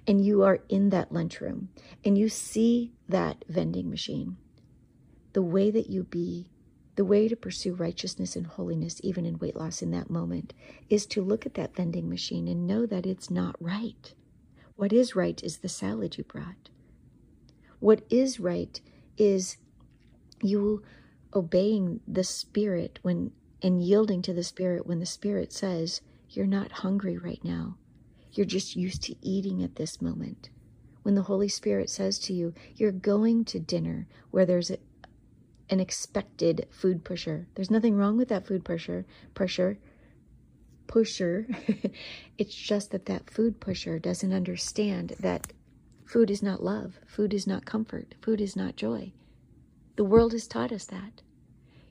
and 0.05 0.23
you 0.23 0.43
are 0.43 0.59
in 0.67 0.89
that 0.89 1.13
lunchroom 1.13 1.69
and 2.03 2.17
you 2.17 2.27
see 2.27 2.91
that 3.07 3.45
vending 3.47 3.89
machine, 3.89 4.35
the 5.31 5.41
way 5.41 5.71
that 5.71 5.89
you 5.89 6.03
be, 6.03 6.51
the 6.97 7.05
way 7.05 7.29
to 7.29 7.37
pursue 7.37 7.73
righteousness 7.73 8.35
and 8.35 8.45
holiness, 8.45 8.99
even 9.01 9.25
in 9.25 9.39
weight 9.39 9.55
loss 9.55 9.81
in 9.81 9.91
that 9.91 10.09
moment, 10.09 10.53
is 10.89 11.05
to 11.05 11.21
look 11.21 11.45
at 11.45 11.53
that 11.53 11.73
vending 11.73 12.09
machine 12.09 12.49
and 12.49 12.67
know 12.67 12.85
that 12.85 13.05
it's 13.05 13.31
not 13.31 13.55
right. 13.61 14.13
What 14.75 14.91
is 14.91 15.15
right 15.15 15.41
is 15.41 15.59
the 15.59 15.69
salad 15.69 16.17
you 16.17 16.25
brought. 16.25 16.69
What 17.79 18.01
is 18.09 18.41
right 18.41 18.81
is 19.17 19.55
you 20.41 20.83
obeying 21.33 22.01
the 22.05 22.25
Spirit 22.25 22.99
when 23.01 23.31
and 23.61 23.81
yielding 23.81 24.21
to 24.21 24.33
the 24.33 24.43
Spirit 24.43 24.85
when 24.85 24.99
the 24.99 25.05
Spirit 25.05 25.51
says, 25.51 26.01
You're 26.29 26.45
not 26.45 26.71
hungry 26.71 27.17
right 27.17 27.43
now. 27.43 27.77
You're 28.31 28.45
just 28.45 28.75
used 28.75 29.03
to 29.03 29.15
eating 29.21 29.63
at 29.63 29.75
this 29.75 30.01
moment. 30.01 30.49
When 31.03 31.15
the 31.15 31.23
Holy 31.23 31.47
Spirit 31.47 31.89
says 31.89 32.19
to 32.19 32.33
you, 32.33 32.53
You're 32.75 32.91
going 32.91 33.45
to 33.45 33.59
dinner 33.59 34.07
where 34.31 34.45
there's 34.45 34.71
a, 34.71 34.77
an 35.69 35.79
expected 35.79 36.67
food 36.69 37.03
pusher. 37.03 37.47
There's 37.55 37.71
nothing 37.71 37.95
wrong 37.95 38.17
with 38.17 38.29
that 38.29 38.45
food 38.45 38.65
pusher. 38.65 39.05
Pressure. 39.33 39.77
Pusher. 40.87 41.47
it's 42.37 42.55
just 42.55 42.91
that 42.91 43.05
that 43.05 43.29
food 43.29 43.59
pusher 43.59 43.99
doesn't 43.99 44.33
understand 44.33 45.13
that 45.19 45.53
food 46.05 46.29
is 46.29 46.43
not 46.43 46.63
love. 46.63 46.99
Food 47.07 47.33
is 47.33 47.47
not 47.47 47.65
comfort. 47.65 48.15
Food 48.21 48.41
is 48.41 48.55
not 48.55 48.75
joy. 48.75 49.11
The 49.95 50.03
world 50.03 50.33
has 50.33 50.45
taught 50.45 50.73
us 50.73 50.85
that. 50.87 51.21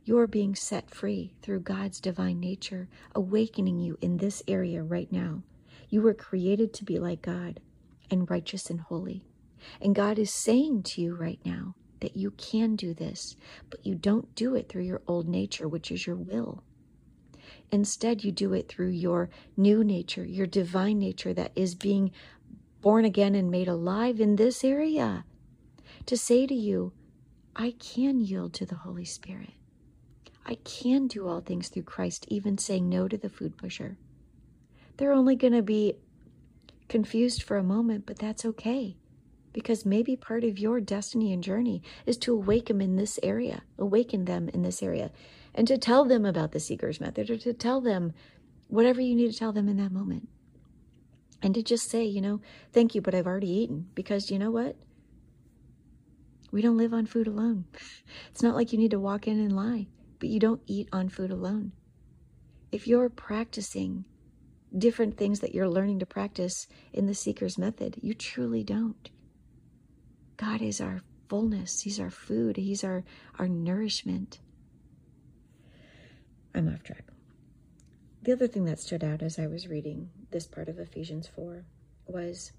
You're 0.06 0.26
being 0.26 0.54
set 0.54 0.90
free 0.90 1.32
through 1.40 1.60
God's 1.60 1.98
divine 1.98 2.38
nature, 2.38 2.88
awakening 3.14 3.80
you 3.80 3.96
in 4.02 4.18
this 4.18 4.42
area 4.46 4.82
right 4.82 5.10
now. 5.10 5.42
You 5.88 6.02
were 6.02 6.12
created 6.12 6.74
to 6.74 6.84
be 6.84 6.98
like 6.98 7.22
God 7.22 7.60
and 8.10 8.28
righteous 8.28 8.68
and 8.68 8.80
holy. 8.80 9.24
And 9.80 9.94
God 9.94 10.18
is 10.18 10.30
saying 10.30 10.82
to 10.82 11.00
you 11.00 11.14
right 11.14 11.40
now 11.44 11.74
that 12.00 12.18
you 12.18 12.32
can 12.32 12.76
do 12.76 12.92
this, 12.92 13.34
but 13.70 13.84
you 13.86 13.94
don't 13.94 14.34
do 14.34 14.54
it 14.54 14.68
through 14.68 14.82
your 14.82 15.00
old 15.06 15.26
nature, 15.26 15.66
which 15.66 15.90
is 15.90 16.06
your 16.06 16.16
will. 16.16 16.62
Instead, 17.72 18.22
you 18.24 18.30
do 18.30 18.52
it 18.52 18.68
through 18.68 18.88
your 18.88 19.30
new 19.56 19.82
nature, 19.82 20.24
your 20.24 20.46
divine 20.46 20.98
nature 20.98 21.32
that 21.32 21.52
is 21.56 21.74
being 21.74 22.10
born 22.82 23.06
again 23.06 23.34
and 23.34 23.50
made 23.50 23.68
alive 23.68 24.20
in 24.20 24.36
this 24.36 24.62
area. 24.62 25.24
To 26.04 26.16
say 26.18 26.46
to 26.46 26.54
you, 26.54 26.92
I 27.56 27.74
can 27.78 28.20
yield 28.20 28.52
to 28.54 28.66
the 28.66 28.74
Holy 28.74 29.06
Spirit. 29.06 29.54
I 30.46 30.56
can 30.56 31.06
do 31.06 31.26
all 31.26 31.40
things 31.40 31.68
through 31.68 31.84
Christ, 31.84 32.26
even 32.28 32.58
saying 32.58 32.88
no 32.88 33.08
to 33.08 33.16
the 33.16 33.30
food 33.30 33.56
pusher. 33.56 33.96
They're 34.96 35.12
only 35.12 35.36
going 35.36 35.54
to 35.54 35.62
be 35.62 35.94
confused 36.88 37.42
for 37.42 37.56
a 37.56 37.62
moment, 37.62 38.04
but 38.06 38.18
that's 38.18 38.44
okay. 38.44 38.96
Because 39.52 39.86
maybe 39.86 40.16
part 40.16 40.44
of 40.44 40.58
your 40.58 40.80
destiny 40.80 41.32
and 41.32 41.42
journey 41.42 41.82
is 42.06 42.16
to 42.18 42.34
awaken 42.34 42.78
them 42.78 42.90
in 42.90 42.96
this 42.96 43.18
area, 43.22 43.62
awaken 43.78 44.26
them 44.26 44.48
in 44.50 44.62
this 44.62 44.82
area, 44.82 45.10
and 45.54 45.66
to 45.68 45.78
tell 45.78 46.04
them 46.04 46.26
about 46.26 46.52
the 46.52 46.60
seeker's 46.60 47.00
method 47.00 47.30
or 47.30 47.38
to 47.38 47.54
tell 47.54 47.80
them 47.80 48.12
whatever 48.68 49.00
you 49.00 49.14
need 49.14 49.32
to 49.32 49.38
tell 49.38 49.52
them 49.52 49.68
in 49.68 49.76
that 49.78 49.92
moment. 49.92 50.28
And 51.42 51.54
to 51.54 51.62
just 51.62 51.88
say, 51.90 52.04
you 52.04 52.20
know, 52.20 52.40
thank 52.72 52.94
you, 52.94 53.00
but 53.00 53.14
I've 53.14 53.26
already 53.26 53.50
eaten. 53.50 53.88
Because 53.94 54.30
you 54.30 54.38
know 54.38 54.50
what? 54.50 54.76
We 56.50 56.62
don't 56.62 56.76
live 56.76 56.94
on 56.94 57.06
food 57.06 57.26
alone. 57.26 57.64
It's 58.30 58.42
not 58.42 58.54
like 58.54 58.72
you 58.72 58.78
need 58.78 58.90
to 58.90 59.00
walk 59.00 59.26
in 59.26 59.38
and 59.38 59.54
lie 59.54 59.86
but 60.24 60.30
you 60.30 60.40
don't 60.40 60.62
eat 60.66 60.88
on 60.90 61.10
food 61.10 61.30
alone. 61.30 61.70
If 62.72 62.88
you're 62.88 63.10
practicing 63.10 64.06
different 64.78 65.18
things 65.18 65.40
that 65.40 65.54
you're 65.54 65.68
learning 65.68 65.98
to 65.98 66.06
practice 66.06 66.66
in 66.94 67.04
the 67.04 67.14
Seeker's 67.14 67.58
method, 67.58 67.96
you 68.00 68.14
truly 68.14 68.64
don't. 68.64 69.10
God 70.38 70.62
is 70.62 70.80
our 70.80 71.02
fullness, 71.28 71.82
He's 71.82 72.00
our 72.00 72.08
food, 72.08 72.56
He's 72.56 72.82
our, 72.82 73.04
our 73.38 73.48
nourishment. 73.48 74.40
I'm 76.54 76.72
off 76.72 76.82
track. 76.82 77.04
The 78.22 78.32
other 78.32 78.48
thing 78.48 78.64
that 78.64 78.80
stood 78.80 79.04
out 79.04 79.20
as 79.20 79.38
I 79.38 79.46
was 79.46 79.68
reading 79.68 80.08
this 80.30 80.46
part 80.46 80.70
of 80.70 80.78
Ephesians 80.78 81.28
4 81.36 81.66
was 82.06 82.52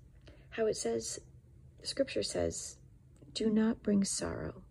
how 0.51 0.67
it 0.67 0.77
says, 0.77 1.17
Scripture 1.81 2.21
says, 2.21 2.77
do 3.33 3.49
not 3.49 3.81
bring 3.81 4.03
sorrow 4.03 4.61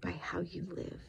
by 0.00 0.12
how 0.12 0.40
you 0.40 0.66
live 0.74 1.02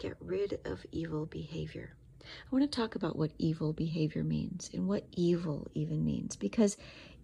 get 0.00 0.16
rid 0.18 0.58
of 0.64 0.84
evil 0.90 1.26
behavior. 1.26 1.94
I 2.22 2.48
want 2.50 2.70
to 2.70 2.76
talk 2.76 2.94
about 2.94 3.16
what 3.16 3.32
evil 3.38 3.72
behavior 3.72 4.24
means 4.24 4.70
and 4.72 4.88
what 4.88 5.04
evil 5.12 5.68
even 5.74 6.04
means 6.04 6.36
because 6.36 6.76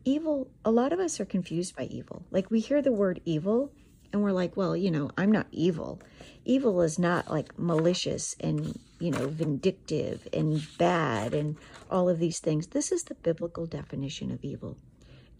evil, 0.04 0.48
a 0.64 0.70
lot 0.70 0.92
of 0.92 1.00
us 1.00 1.18
are 1.18 1.24
confused 1.24 1.74
by 1.74 1.84
evil. 1.84 2.24
Like 2.30 2.50
we 2.50 2.60
hear 2.60 2.82
the 2.82 2.92
word 2.92 3.20
evil 3.24 3.72
and 4.12 4.22
we're 4.22 4.32
like, 4.32 4.56
well, 4.56 4.76
you 4.76 4.90
know, 4.90 5.10
I'm 5.16 5.32
not 5.32 5.46
evil. 5.50 6.00
Evil 6.44 6.82
is 6.82 6.98
not 6.98 7.30
like 7.30 7.58
malicious 7.58 8.36
and, 8.40 8.78
you 9.00 9.10
know, 9.10 9.26
vindictive 9.26 10.28
and 10.32 10.62
bad 10.76 11.32
and 11.32 11.56
all 11.90 12.08
of 12.10 12.18
these 12.18 12.40
things. 12.40 12.68
This 12.68 12.92
is 12.92 13.04
the 13.04 13.14
biblical 13.14 13.66
definition 13.66 14.30
of 14.30 14.44
evil. 14.44 14.76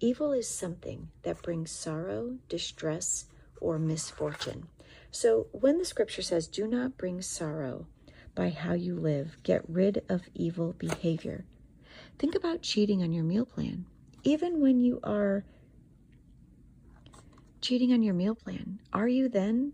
Evil 0.01 0.33
is 0.33 0.49
something 0.49 1.11
that 1.22 1.42
brings 1.42 1.70
sorrow, 1.70 2.38
distress, 2.49 3.27
or 3.61 3.79
misfortune. 3.79 4.68
So 5.11 5.47
when 5.53 5.79
the 5.79 5.85
scripture 5.85 6.23
says, 6.23 6.47
do 6.47 6.66
not 6.66 6.99
bring 6.99 7.23
sorrow 7.23 7.87
by 8.35 8.51
how 8.51 8.75
you 8.75 8.95
live, 8.95 9.38
get 9.42 9.69
rid 9.69 10.03
of 10.09 10.29
evil 10.35 10.75
behavior. 10.75 11.45
Think 12.19 12.35
about 12.35 12.62
cheating 12.62 13.03
on 13.03 13.12
your 13.12 13.25
meal 13.25 13.47
plan. 13.47 13.87
Even 14.25 14.61
when 14.61 14.81
you 14.81 15.01
are 15.03 15.45
cheating 17.61 17.92
on 17.92 18.03
your 18.03 18.14
meal 18.14 18.35
plan, 18.35 18.81
are 18.92 19.09
you 19.09 19.29
then 19.29 19.73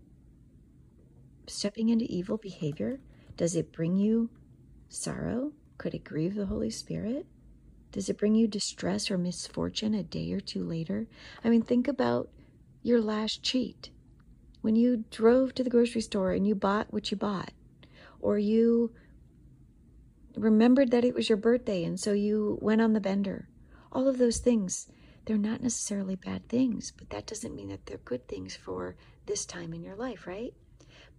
stepping 1.47 1.89
into 1.89 2.05
evil 2.05 2.37
behavior? 2.37 2.99
Does 3.35 3.55
it 3.55 3.73
bring 3.73 3.97
you 3.97 4.29
sorrow? 4.89 5.51
Could 5.77 5.93
it 5.93 6.03
grieve 6.03 6.35
the 6.35 6.45
Holy 6.45 6.69
Spirit? 6.69 7.25
Does 7.91 8.09
it 8.09 8.17
bring 8.17 8.35
you 8.35 8.47
distress 8.47 9.11
or 9.11 9.17
misfortune 9.17 9.93
a 9.93 10.03
day 10.03 10.31
or 10.33 10.39
two 10.39 10.63
later? 10.63 11.07
I 11.43 11.49
mean, 11.49 11.61
think 11.61 11.87
about 11.87 12.29
your 12.81 13.01
last 13.01 13.43
cheat. 13.43 13.89
When 14.63 14.77
you 14.77 15.03
drove 15.11 15.53
to 15.55 15.63
the 15.63 15.69
grocery 15.69 15.99
store 15.99 16.31
and 16.31 16.47
you 16.47 16.55
bought 16.55 16.93
what 16.93 17.11
you 17.11 17.17
bought, 17.17 17.51
or 18.21 18.39
you 18.39 18.93
remembered 20.37 20.89
that 20.91 21.03
it 21.03 21.13
was 21.13 21.27
your 21.27 21.37
birthday 21.37 21.83
and 21.83 21.99
so 21.99 22.13
you 22.13 22.57
went 22.61 22.79
on 22.79 22.93
the 22.93 23.01
bender. 23.01 23.49
All 23.91 24.07
of 24.07 24.17
those 24.17 24.37
things, 24.37 24.87
they're 25.25 25.37
not 25.37 25.61
necessarily 25.61 26.15
bad 26.15 26.47
things, 26.47 26.93
but 26.97 27.09
that 27.09 27.27
doesn't 27.27 27.53
mean 27.53 27.67
that 27.67 27.87
they're 27.87 27.97
good 27.97 28.25
things 28.29 28.55
for 28.55 28.95
this 29.25 29.45
time 29.45 29.73
in 29.73 29.83
your 29.83 29.97
life, 29.97 30.25
right? 30.25 30.53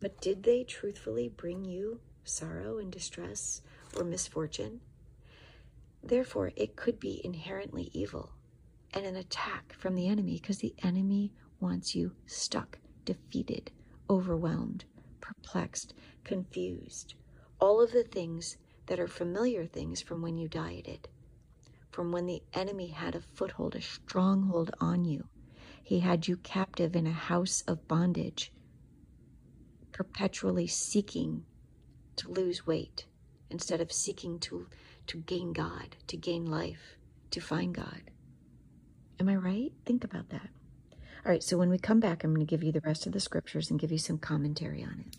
But 0.00 0.22
did 0.22 0.44
they 0.44 0.64
truthfully 0.64 1.28
bring 1.28 1.66
you 1.66 2.00
sorrow 2.24 2.78
and 2.78 2.90
distress 2.90 3.60
or 3.94 4.04
misfortune? 4.04 4.80
Therefore, 6.02 6.52
it 6.56 6.76
could 6.76 6.98
be 6.98 7.20
inherently 7.22 7.90
evil 7.92 8.32
and 8.94 9.04
an 9.04 9.16
attack 9.16 9.74
from 9.74 9.96
the 9.96 10.08
enemy 10.08 10.38
because 10.40 10.60
the 10.60 10.74
enemy 10.82 11.34
wants 11.60 11.94
you 11.94 12.12
stuck, 12.24 12.78
defeated, 13.04 13.70
overwhelmed, 14.08 14.84
perplexed, 15.20 15.94
confused. 16.24 17.14
All 17.60 17.80
of 17.80 17.92
the 17.92 18.04
things 18.04 18.56
that 18.86 19.00
are 19.00 19.08
familiar 19.08 19.66
things 19.66 20.02
from 20.02 20.22
when 20.22 20.36
you 20.36 20.48
dieted, 20.48 21.08
from 21.90 22.12
when 22.12 22.26
the 22.26 22.42
enemy 22.52 22.88
had 22.88 23.14
a 23.14 23.20
foothold, 23.20 23.74
a 23.74 23.80
stronghold 23.80 24.70
on 24.80 25.04
you. 25.04 25.28
He 25.82 26.00
had 26.00 26.28
you 26.28 26.36
captive 26.38 26.96
in 26.96 27.06
a 27.06 27.12
house 27.12 27.62
of 27.66 27.86
bondage, 27.88 28.52
perpetually 29.92 30.66
seeking 30.66 31.44
to 32.16 32.30
lose 32.30 32.66
weight 32.66 33.06
instead 33.50 33.80
of 33.80 33.92
seeking 33.92 34.38
to, 34.40 34.66
to 35.06 35.18
gain 35.18 35.52
God, 35.52 35.96
to 36.08 36.16
gain 36.16 36.46
life, 36.46 36.96
to 37.30 37.40
find 37.40 37.74
God. 37.74 38.10
Am 39.20 39.28
I 39.28 39.36
right? 39.36 39.72
Think 39.84 40.04
about 40.04 40.30
that. 40.30 40.48
All 41.26 41.32
right, 41.32 41.42
so 41.42 41.56
when 41.56 41.70
we 41.70 41.78
come 41.78 42.00
back, 42.00 42.22
I'm 42.22 42.34
going 42.34 42.46
to 42.46 42.50
give 42.50 42.62
you 42.62 42.70
the 42.70 42.82
rest 42.82 43.06
of 43.06 43.12
the 43.12 43.20
scriptures 43.20 43.70
and 43.70 43.80
give 43.80 43.90
you 43.90 43.96
some 43.96 44.18
commentary 44.18 44.82
on 44.82 45.06
it. 45.06 45.16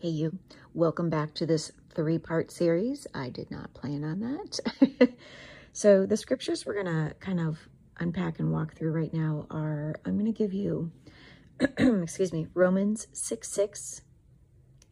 Hey, 0.00 0.08
you. 0.08 0.36
Welcome 0.72 1.10
back 1.10 1.32
to 1.34 1.46
this 1.46 1.70
three 1.94 2.18
part 2.18 2.50
series. 2.50 3.06
I 3.14 3.28
did 3.28 3.52
not 3.52 3.72
plan 3.72 4.02
on 4.02 4.18
that. 4.18 5.10
so, 5.72 6.06
the 6.06 6.16
scriptures 6.16 6.66
we're 6.66 6.82
going 6.82 6.86
to 6.86 7.14
kind 7.20 7.38
of 7.38 7.68
unpack 8.00 8.40
and 8.40 8.50
walk 8.50 8.74
through 8.74 8.90
right 8.90 9.14
now 9.14 9.46
are 9.48 9.94
I'm 10.04 10.18
going 10.18 10.26
to 10.26 10.36
give 10.36 10.52
you, 10.52 10.90
excuse 11.78 12.32
me, 12.32 12.48
Romans 12.52 13.06
6 13.12 13.46
6 13.48 14.02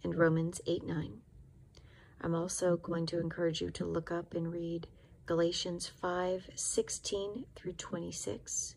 and 0.05 0.15
Romans 0.15 0.61
8 0.65 0.87
9. 0.87 1.13
I'm 2.21 2.37
also 2.37 2.77
going 2.77 3.07
to 3.07 3.19
encourage 3.19 3.61
you 3.61 3.71
to 3.71 3.85
look 3.85 4.13
up 4.13 4.33
and 4.33 4.53
read 4.53 4.87
Galatians 5.27 5.91
5 6.01 6.51
16 6.55 7.47
through 7.57 7.73
26 7.73 8.77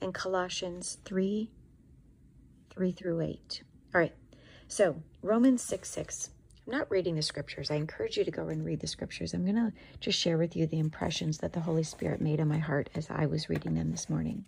and 0.00 0.14
Colossians 0.14 0.98
3 1.04 1.50
3 2.70 2.92
through 2.92 3.20
8. 3.20 3.62
All 3.94 4.00
right. 4.00 4.14
So, 4.68 5.02
Romans 5.22 5.62
6 5.62 5.88
6. 5.88 6.30
I'm 6.66 6.72
not 6.72 6.90
reading 6.90 7.16
the 7.16 7.22
scriptures. 7.22 7.70
I 7.70 7.76
encourage 7.76 8.18
you 8.18 8.24
to 8.24 8.30
go 8.30 8.48
and 8.48 8.64
read 8.64 8.80
the 8.80 8.86
scriptures. 8.86 9.32
I'm 9.32 9.44
going 9.44 9.56
to 9.56 9.72
just 10.00 10.18
share 10.18 10.36
with 10.36 10.54
you 10.54 10.66
the 10.66 10.78
impressions 10.78 11.38
that 11.38 11.54
the 11.54 11.60
Holy 11.60 11.82
Spirit 11.82 12.20
made 12.20 12.40
on 12.40 12.48
my 12.48 12.58
heart 12.58 12.90
as 12.94 13.08
I 13.10 13.24
was 13.26 13.48
reading 13.48 13.74
them 13.74 13.90
this 13.90 14.10
morning. 14.10 14.44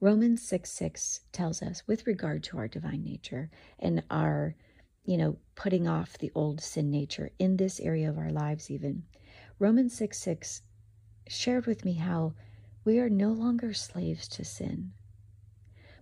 Romans 0.00 0.42
6 0.42 0.70
6 0.70 1.20
tells 1.32 1.60
us, 1.60 1.82
with 1.86 2.06
regard 2.06 2.42
to 2.44 2.58
our 2.58 2.68
divine 2.68 3.04
nature 3.04 3.50
and 3.78 4.02
our, 4.10 4.54
you 5.04 5.16
know, 5.16 5.36
putting 5.56 5.86
off 5.86 6.16
the 6.16 6.32
old 6.34 6.60
sin 6.60 6.90
nature 6.90 7.30
in 7.38 7.56
this 7.56 7.80
area 7.80 8.08
of 8.08 8.16
our 8.16 8.30
lives, 8.30 8.70
even, 8.70 9.02
Romans 9.58 9.94
6 9.96 10.16
6 10.16 10.62
shared 11.28 11.66
with 11.66 11.84
me 11.84 11.94
how 11.94 12.32
we 12.84 12.98
are 12.98 13.10
no 13.10 13.30
longer 13.30 13.74
slaves 13.74 14.28
to 14.28 14.44
sin. 14.44 14.92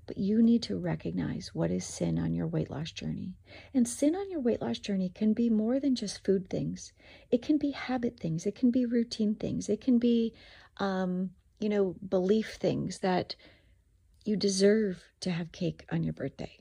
But 0.06 0.18
you 0.18 0.40
need 0.40 0.62
to 0.64 0.78
recognize 0.78 1.50
what 1.52 1.72
is 1.72 1.84
sin 1.84 2.18
on 2.18 2.32
your 2.32 2.46
weight 2.46 2.70
loss 2.70 2.92
journey. 2.92 3.34
And 3.74 3.88
sin 3.88 4.14
on 4.14 4.30
your 4.30 4.40
weight 4.40 4.62
loss 4.62 4.78
journey 4.78 5.08
can 5.08 5.32
be 5.32 5.50
more 5.50 5.80
than 5.80 5.96
just 5.96 6.24
food 6.24 6.48
things, 6.48 6.92
it 7.30 7.42
can 7.42 7.58
be 7.58 7.72
habit 7.72 8.20
things, 8.20 8.46
it 8.46 8.54
can 8.54 8.70
be 8.70 8.86
routine 8.86 9.34
things, 9.34 9.68
it 9.68 9.80
can 9.80 9.98
be, 9.98 10.32
um, 10.78 11.30
you 11.58 11.68
know, 11.68 11.96
belief 12.08 12.56
things 12.60 13.00
that 13.00 13.34
you 14.24 14.36
deserve 14.36 15.02
to 15.20 15.30
have 15.30 15.50
cake 15.52 15.84
on 15.90 16.02
your 16.04 16.12
birthday, 16.12 16.58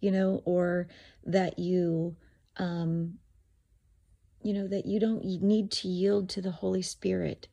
you 0.00 0.10
know, 0.10 0.42
or 0.44 0.88
that 1.24 1.58
you, 1.58 2.16
um, 2.58 3.18
you 4.42 4.52
know, 4.52 4.66
that 4.66 4.86
you 4.86 4.98
don't 4.98 5.24
need 5.24 5.70
to 5.70 5.88
yield 5.88 6.28
to 6.30 6.42
the 6.42 6.50
Holy 6.50 6.82
Spirit 6.82 7.48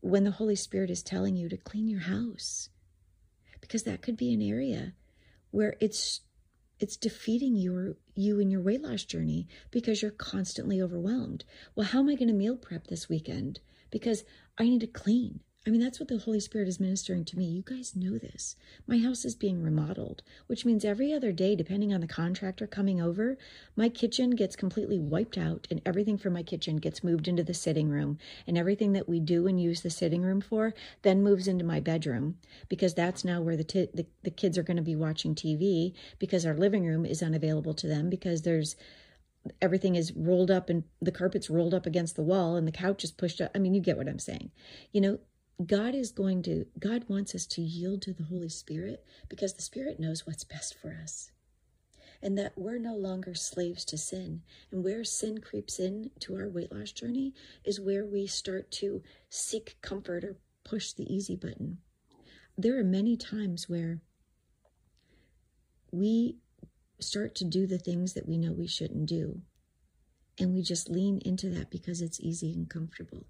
when 0.00 0.24
the 0.24 0.30
Holy 0.32 0.56
Spirit 0.56 0.90
is 0.90 1.02
telling 1.02 1.36
you 1.36 1.48
to 1.48 1.56
clean 1.56 1.88
your 1.88 2.00
house 2.00 2.68
because 3.60 3.82
that 3.82 4.02
could 4.02 4.16
be 4.16 4.32
an 4.32 4.42
area 4.42 4.94
where 5.50 5.76
it's 5.80 6.20
it's 6.80 6.96
defeating 6.96 7.56
your 7.56 7.96
you 8.14 8.38
in 8.38 8.50
your 8.50 8.60
weight 8.60 8.82
loss 8.82 9.04
journey 9.04 9.48
because 9.70 10.00
you're 10.00 10.10
constantly 10.10 10.80
overwhelmed. 10.80 11.44
Well, 11.74 11.86
how 11.86 12.00
am 12.00 12.08
I 12.08 12.14
going 12.14 12.28
to 12.28 12.34
meal 12.34 12.56
prep 12.56 12.86
this 12.86 13.08
weekend? 13.08 13.60
Because 13.90 14.24
I 14.56 14.64
need 14.64 14.80
to 14.80 14.86
clean. 14.86 15.40
I 15.68 15.70
mean, 15.70 15.82
that's 15.82 16.00
what 16.00 16.08
the 16.08 16.16
Holy 16.16 16.40
Spirit 16.40 16.66
is 16.66 16.80
ministering 16.80 17.26
to 17.26 17.36
me. 17.36 17.44
You 17.44 17.60
guys 17.60 17.94
know 17.94 18.16
this. 18.16 18.56
My 18.86 18.96
house 19.00 19.26
is 19.26 19.34
being 19.34 19.62
remodeled, 19.62 20.22
which 20.46 20.64
means 20.64 20.82
every 20.82 21.12
other 21.12 21.30
day, 21.30 21.54
depending 21.54 21.92
on 21.92 22.00
the 22.00 22.06
contractor 22.06 22.66
coming 22.66 23.02
over, 23.02 23.36
my 23.76 23.90
kitchen 23.90 24.30
gets 24.30 24.56
completely 24.56 24.98
wiped 24.98 25.36
out 25.36 25.68
and 25.70 25.82
everything 25.84 26.16
from 26.16 26.32
my 26.32 26.42
kitchen 26.42 26.78
gets 26.78 27.04
moved 27.04 27.28
into 27.28 27.44
the 27.44 27.52
sitting 27.52 27.90
room. 27.90 28.16
And 28.46 28.56
everything 28.56 28.94
that 28.94 29.10
we 29.10 29.20
do 29.20 29.46
and 29.46 29.60
use 29.60 29.82
the 29.82 29.90
sitting 29.90 30.22
room 30.22 30.40
for 30.40 30.72
then 31.02 31.22
moves 31.22 31.46
into 31.46 31.66
my 31.66 31.80
bedroom 31.80 32.38
because 32.70 32.94
that's 32.94 33.22
now 33.22 33.42
where 33.42 33.56
the, 33.56 33.62
t- 33.62 33.90
the, 33.92 34.06
the 34.22 34.30
kids 34.30 34.56
are 34.56 34.62
going 34.62 34.78
to 34.78 34.82
be 34.82 34.96
watching 34.96 35.34
TV 35.34 35.92
because 36.18 36.46
our 36.46 36.56
living 36.56 36.86
room 36.86 37.04
is 37.04 37.22
unavailable 37.22 37.74
to 37.74 37.86
them 37.86 38.08
because 38.08 38.40
there's 38.40 38.74
everything 39.60 39.96
is 39.96 40.12
rolled 40.16 40.50
up 40.50 40.70
and 40.70 40.84
the 41.02 41.12
carpet's 41.12 41.50
rolled 41.50 41.74
up 41.74 41.84
against 41.84 42.16
the 42.16 42.22
wall 42.22 42.56
and 42.56 42.66
the 42.66 42.72
couch 42.72 43.04
is 43.04 43.12
pushed 43.12 43.38
up. 43.42 43.50
I 43.54 43.58
mean, 43.58 43.74
you 43.74 43.82
get 43.82 43.98
what 43.98 44.08
I'm 44.08 44.18
saying. 44.18 44.50
You 44.92 45.02
know, 45.02 45.18
God 45.64 45.94
is 45.94 46.12
going 46.12 46.42
to, 46.44 46.66
God 46.78 47.04
wants 47.08 47.34
us 47.34 47.46
to 47.46 47.62
yield 47.62 48.02
to 48.02 48.12
the 48.12 48.24
Holy 48.24 48.48
Spirit 48.48 49.04
because 49.28 49.54
the 49.54 49.62
Spirit 49.62 49.98
knows 49.98 50.26
what's 50.26 50.44
best 50.44 50.76
for 50.80 50.96
us. 51.02 51.32
And 52.22 52.36
that 52.38 52.52
we're 52.56 52.78
no 52.78 52.96
longer 52.96 53.34
slaves 53.34 53.84
to 53.86 53.98
sin. 53.98 54.42
And 54.70 54.84
where 54.84 55.04
sin 55.04 55.38
creeps 55.38 55.78
in 55.78 56.10
to 56.20 56.36
our 56.36 56.48
weight 56.48 56.72
loss 56.72 56.92
journey 56.92 57.32
is 57.64 57.80
where 57.80 58.04
we 58.04 58.26
start 58.26 58.70
to 58.72 59.02
seek 59.30 59.76
comfort 59.82 60.24
or 60.24 60.36
push 60.64 60.92
the 60.92 61.12
easy 61.12 61.36
button. 61.36 61.78
There 62.56 62.78
are 62.78 62.84
many 62.84 63.16
times 63.16 63.68
where 63.68 64.00
we 65.92 66.38
start 67.00 67.34
to 67.36 67.44
do 67.44 67.66
the 67.66 67.78
things 67.78 68.14
that 68.14 68.28
we 68.28 68.36
know 68.36 68.52
we 68.52 68.66
shouldn't 68.66 69.06
do. 69.06 69.40
And 70.38 70.54
we 70.54 70.62
just 70.62 70.88
lean 70.88 71.20
into 71.24 71.50
that 71.50 71.70
because 71.70 72.00
it's 72.00 72.20
easy 72.20 72.52
and 72.52 72.68
comfortable. 72.68 73.26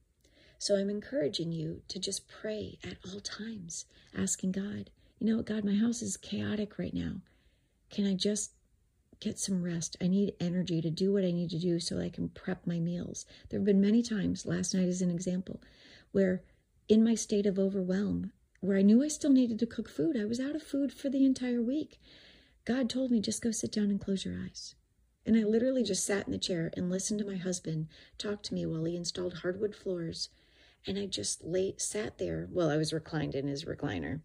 So 0.58 0.76
I'm 0.76 0.90
encouraging 0.90 1.52
you 1.52 1.82
to 1.86 2.00
just 2.00 2.28
pray 2.28 2.78
at 2.82 2.96
all 3.06 3.20
times, 3.20 3.86
asking 4.16 4.52
God, 4.52 4.90
you 5.20 5.26
know, 5.26 5.40
God, 5.42 5.64
my 5.64 5.74
house 5.74 6.02
is 6.02 6.16
chaotic 6.16 6.78
right 6.78 6.92
now. 6.92 7.20
Can 7.90 8.06
I 8.06 8.14
just 8.14 8.52
get 9.20 9.38
some 9.38 9.62
rest? 9.62 9.96
I 10.00 10.08
need 10.08 10.34
energy 10.40 10.80
to 10.82 10.90
do 10.90 11.12
what 11.12 11.24
I 11.24 11.30
need 11.30 11.50
to 11.50 11.58
do 11.58 11.78
so 11.78 12.00
I 12.00 12.08
can 12.08 12.28
prep 12.28 12.66
my 12.66 12.80
meals. 12.80 13.24
There 13.48 13.58
have 13.58 13.66
been 13.66 13.80
many 13.80 14.02
times, 14.02 14.46
last 14.46 14.74
night 14.74 14.88
is 14.88 15.00
an 15.00 15.10
example, 15.10 15.62
where 16.10 16.42
in 16.88 17.04
my 17.04 17.14
state 17.14 17.46
of 17.46 17.58
overwhelm, 17.58 18.32
where 18.60 18.76
I 18.76 18.82
knew 18.82 19.02
I 19.02 19.08
still 19.08 19.32
needed 19.32 19.60
to 19.60 19.66
cook 19.66 19.88
food, 19.88 20.16
I 20.16 20.24
was 20.24 20.40
out 20.40 20.56
of 20.56 20.62
food 20.62 20.92
for 20.92 21.08
the 21.08 21.24
entire 21.24 21.62
week. 21.62 22.00
God 22.64 22.90
told 22.90 23.10
me, 23.12 23.20
just 23.20 23.42
go 23.42 23.52
sit 23.52 23.72
down 23.72 23.90
and 23.90 24.00
close 24.00 24.24
your 24.24 24.34
eyes. 24.34 24.74
And 25.24 25.36
I 25.36 25.44
literally 25.44 25.82
just 25.82 26.04
sat 26.04 26.26
in 26.26 26.32
the 26.32 26.38
chair 26.38 26.70
and 26.76 26.90
listened 26.90 27.20
to 27.20 27.26
my 27.26 27.36
husband 27.36 27.88
talk 28.16 28.42
to 28.44 28.54
me 28.54 28.66
while 28.66 28.84
he 28.84 28.96
installed 28.96 29.38
hardwood 29.38 29.74
floors 29.74 30.30
and 30.86 30.98
I 30.98 31.06
just 31.06 31.44
lay 31.44 31.74
sat 31.76 32.18
there. 32.18 32.48
Well, 32.50 32.70
I 32.70 32.76
was 32.76 32.92
reclined 32.92 33.34
in 33.34 33.46
his 33.46 33.64
recliner, 33.64 34.20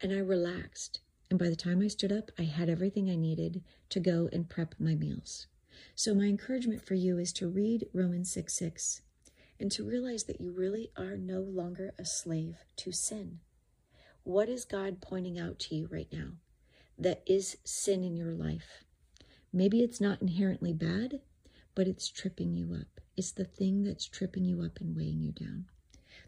and 0.00 0.12
I 0.12 0.18
relaxed. 0.18 1.00
And 1.30 1.38
by 1.38 1.48
the 1.48 1.56
time 1.56 1.80
I 1.80 1.88
stood 1.88 2.12
up, 2.12 2.30
I 2.38 2.42
had 2.42 2.68
everything 2.68 3.10
I 3.10 3.16
needed 3.16 3.62
to 3.90 4.00
go 4.00 4.28
and 4.32 4.48
prep 4.48 4.74
my 4.78 4.94
meals. 4.94 5.46
So 5.94 6.14
my 6.14 6.24
encouragement 6.24 6.84
for 6.84 6.94
you 6.94 7.18
is 7.18 7.32
to 7.34 7.48
read 7.48 7.88
Romans 7.92 8.30
6 8.32 8.52
6 8.52 9.02
and 9.58 9.70
to 9.72 9.84
realize 9.84 10.24
that 10.24 10.40
you 10.40 10.52
really 10.52 10.90
are 10.96 11.16
no 11.16 11.40
longer 11.40 11.94
a 11.98 12.04
slave 12.04 12.58
to 12.76 12.92
sin. 12.92 13.40
What 14.24 14.48
is 14.48 14.64
God 14.64 15.00
pointing 15.00 15.38
out 15.38 15.58
to 15.60 15.74
you 15.74 15.88
right 15.90 16.08
now 16.12 16.32
that 16.98 17.22
is 17.26 17.56
sin 17.64 18.04
in 18.04 18.16
your 18.16 18.32
life? 18.32 18.84
Maybe 19.52 19.82
it's 19.82 20.00
not 20.00 20.20
inherently 20.20 20.72
bad, 20.72 21.20
but 21.74 21.86
it's 21.86 22.08
tripping 22.08 22.54
you 22.54 22.74
up. 22.74 23.00
It's 23.16 23.32
the 23.32 23.44
thing 23.44 23.84
that's 23.84 24.06
tripping 24.06 24.44
you 24.44 24.62
up 24.62 24.80
and 24.80 24.96
weighing 24.96 25.20
you 25.20 25.32
down. 25.32 25.66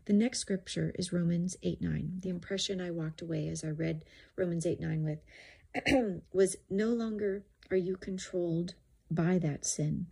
The 0.07 0.13
next 0.13 0.39
scripture 0.39 0.93
is 0.95 1.13
Romans 1.13 1.57
8 1.65 1.83
9. 1.83 2.21
The 2.21 2.29
impression 2.29 2.81
I 2.81 2.93
walked 2.93 3.23
away 3.23 3.49
as 3.49 3.65
I 3.65 3.71
read 3.71 4.05
Romans 4.37 4.65
8 4.65 4.81
9 4.81 5.03
with 5.03 6.23
was 6.33 6.55
no 6.71 6.91
longer 6.91 7.43
are 7.73 7.77
you 7.77 7.97
controlled 7.97 8.75
by 9.11 9.39
that 9.39 9.67
sin, 9.67 10.07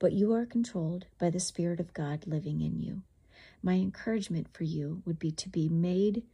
but 0.00 0.12
you 0.12 0.32
are 0.32 0.44
controlled 0.44 1.06
by 1.20 1.30
the 1.30 1.38
Spirit 1.38 1.78
of 1.78 1.94
God 1.94 2.26
living 2.26 2.60
in 2.60 2.80
you. 2.80 3.02
My 3.62 3.74
encouragement 3.74 4.48
for 4.52 4.64
you 4.64 5.02
would 5.06 5.20
be 5.20 5.30
to 5.30 5.48
be 5.48 5.68
made 5.68 6.24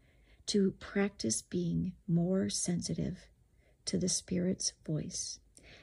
to 0.46 0.70
practice 0.80 1.42
being 1.42 1.92
more 2.06 2.48
sensitive 2.48 3.28
to 3.84 3.98
the 3.98 4.08
Spirit's 4.08 4.72
voice. 4.86 5.38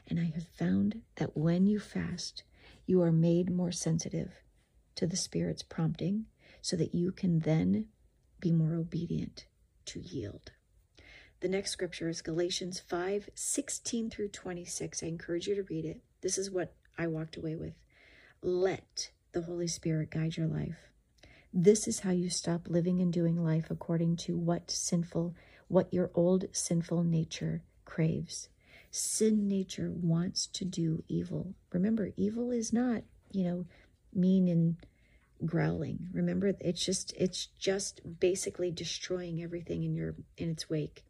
And 0.07 0.19
I 0.19 0.31
have 0.33 0.47
found 0.47 1.03
that 1.17 1.37
when 1.37 1.67
you 1.67 1.77
fast, 1.77 2.41
you 2.87 3.03
are 3.03 3.11
made 3.11 3.51
more 3.51 3.71
sensitive 3.71 4.41
to 4.95 5.05
the 5.05 5.15
Spirit's 5.15 5.61
prompting 5.61 6.25
so 6.65 6.75
that 6.75 6.95
you 6.95 7.11
can 7.11 7.41
then 7.41 7.85
be 8.39 8.51
more 8.51 8.73
obedient 8.73 9.45
to 9.85 9.99
yield. 9.99 10.51
The 11.41 11.47
next 11.47 11.69
scripture 11.69 12.09
is 12.09 12.23
Galatians 12.23 12.79
5 12.79 13.29
16 13.35 14.09
through 14.09 14.29
26. 14.29 15.03
I 15.03 15.05
encourage 15.05 15.45
you 15.45 15.53
to 15.53 15.61
read 15.69 15.85
it. 15.85 16.01
This 16.21 16.39
is 16.39 16.49
what 16.49 16.73
I 16.97 17.05
walked 17.05 17.37
away 17.37 17.55
with. 17.55 17.75
Let 18.41 19.11
the 19.31 19.43
Holy 19.43 19.67
Spirit 19.67 20.09
guide 20.09 20.37
your 20.37 20.47
life. 20.47 20.89
This 21.53 21.87
is 21.87 21.99
how 21.99 22.09
you 22.09 22.31
stop 22.31 22.61
living 22.67 22.99
and 22.99 23.13
doing 23.13 23.43
life 23.43 23.69
according 23.69 24.15
to 24.25 24.35
what 24.35 24.71
sinful, 24.71 25.35
what 25.67 25.93
your 25.93 26.09
old 26.15 26.45
sinful 26.51 27.03
nature 27.03 27.61
craves. 27.85 28.49
Sin 28.89 29.47
nature 29.47 29.91
wants 29.91 30.47
to 30.47 30.65
do 30.65 31.03
evil. 31.07 31.53
Remember, 31.71 32.09
evil 32.17 32.49
is 32.49 32.73
not, 32.73 33.03
you 33.31 33.43
know, 33.43 33.65
mean 34.11 34.47
and 34.47 34.77
growling. 35.43 36.09
Remember, 36.13 36.53
it's 36.59 36.85
just 36.85 37.13
it's 37.17 37.47
just 37.59 38.01
basically 38.19 38.71
destroying 38.71 39.41
everything 39.41 39.83
in 39.83 39.95
your 39.95 40.15
in 40.37 40.49
its 40.49 40.69
wake. 40.69 41.03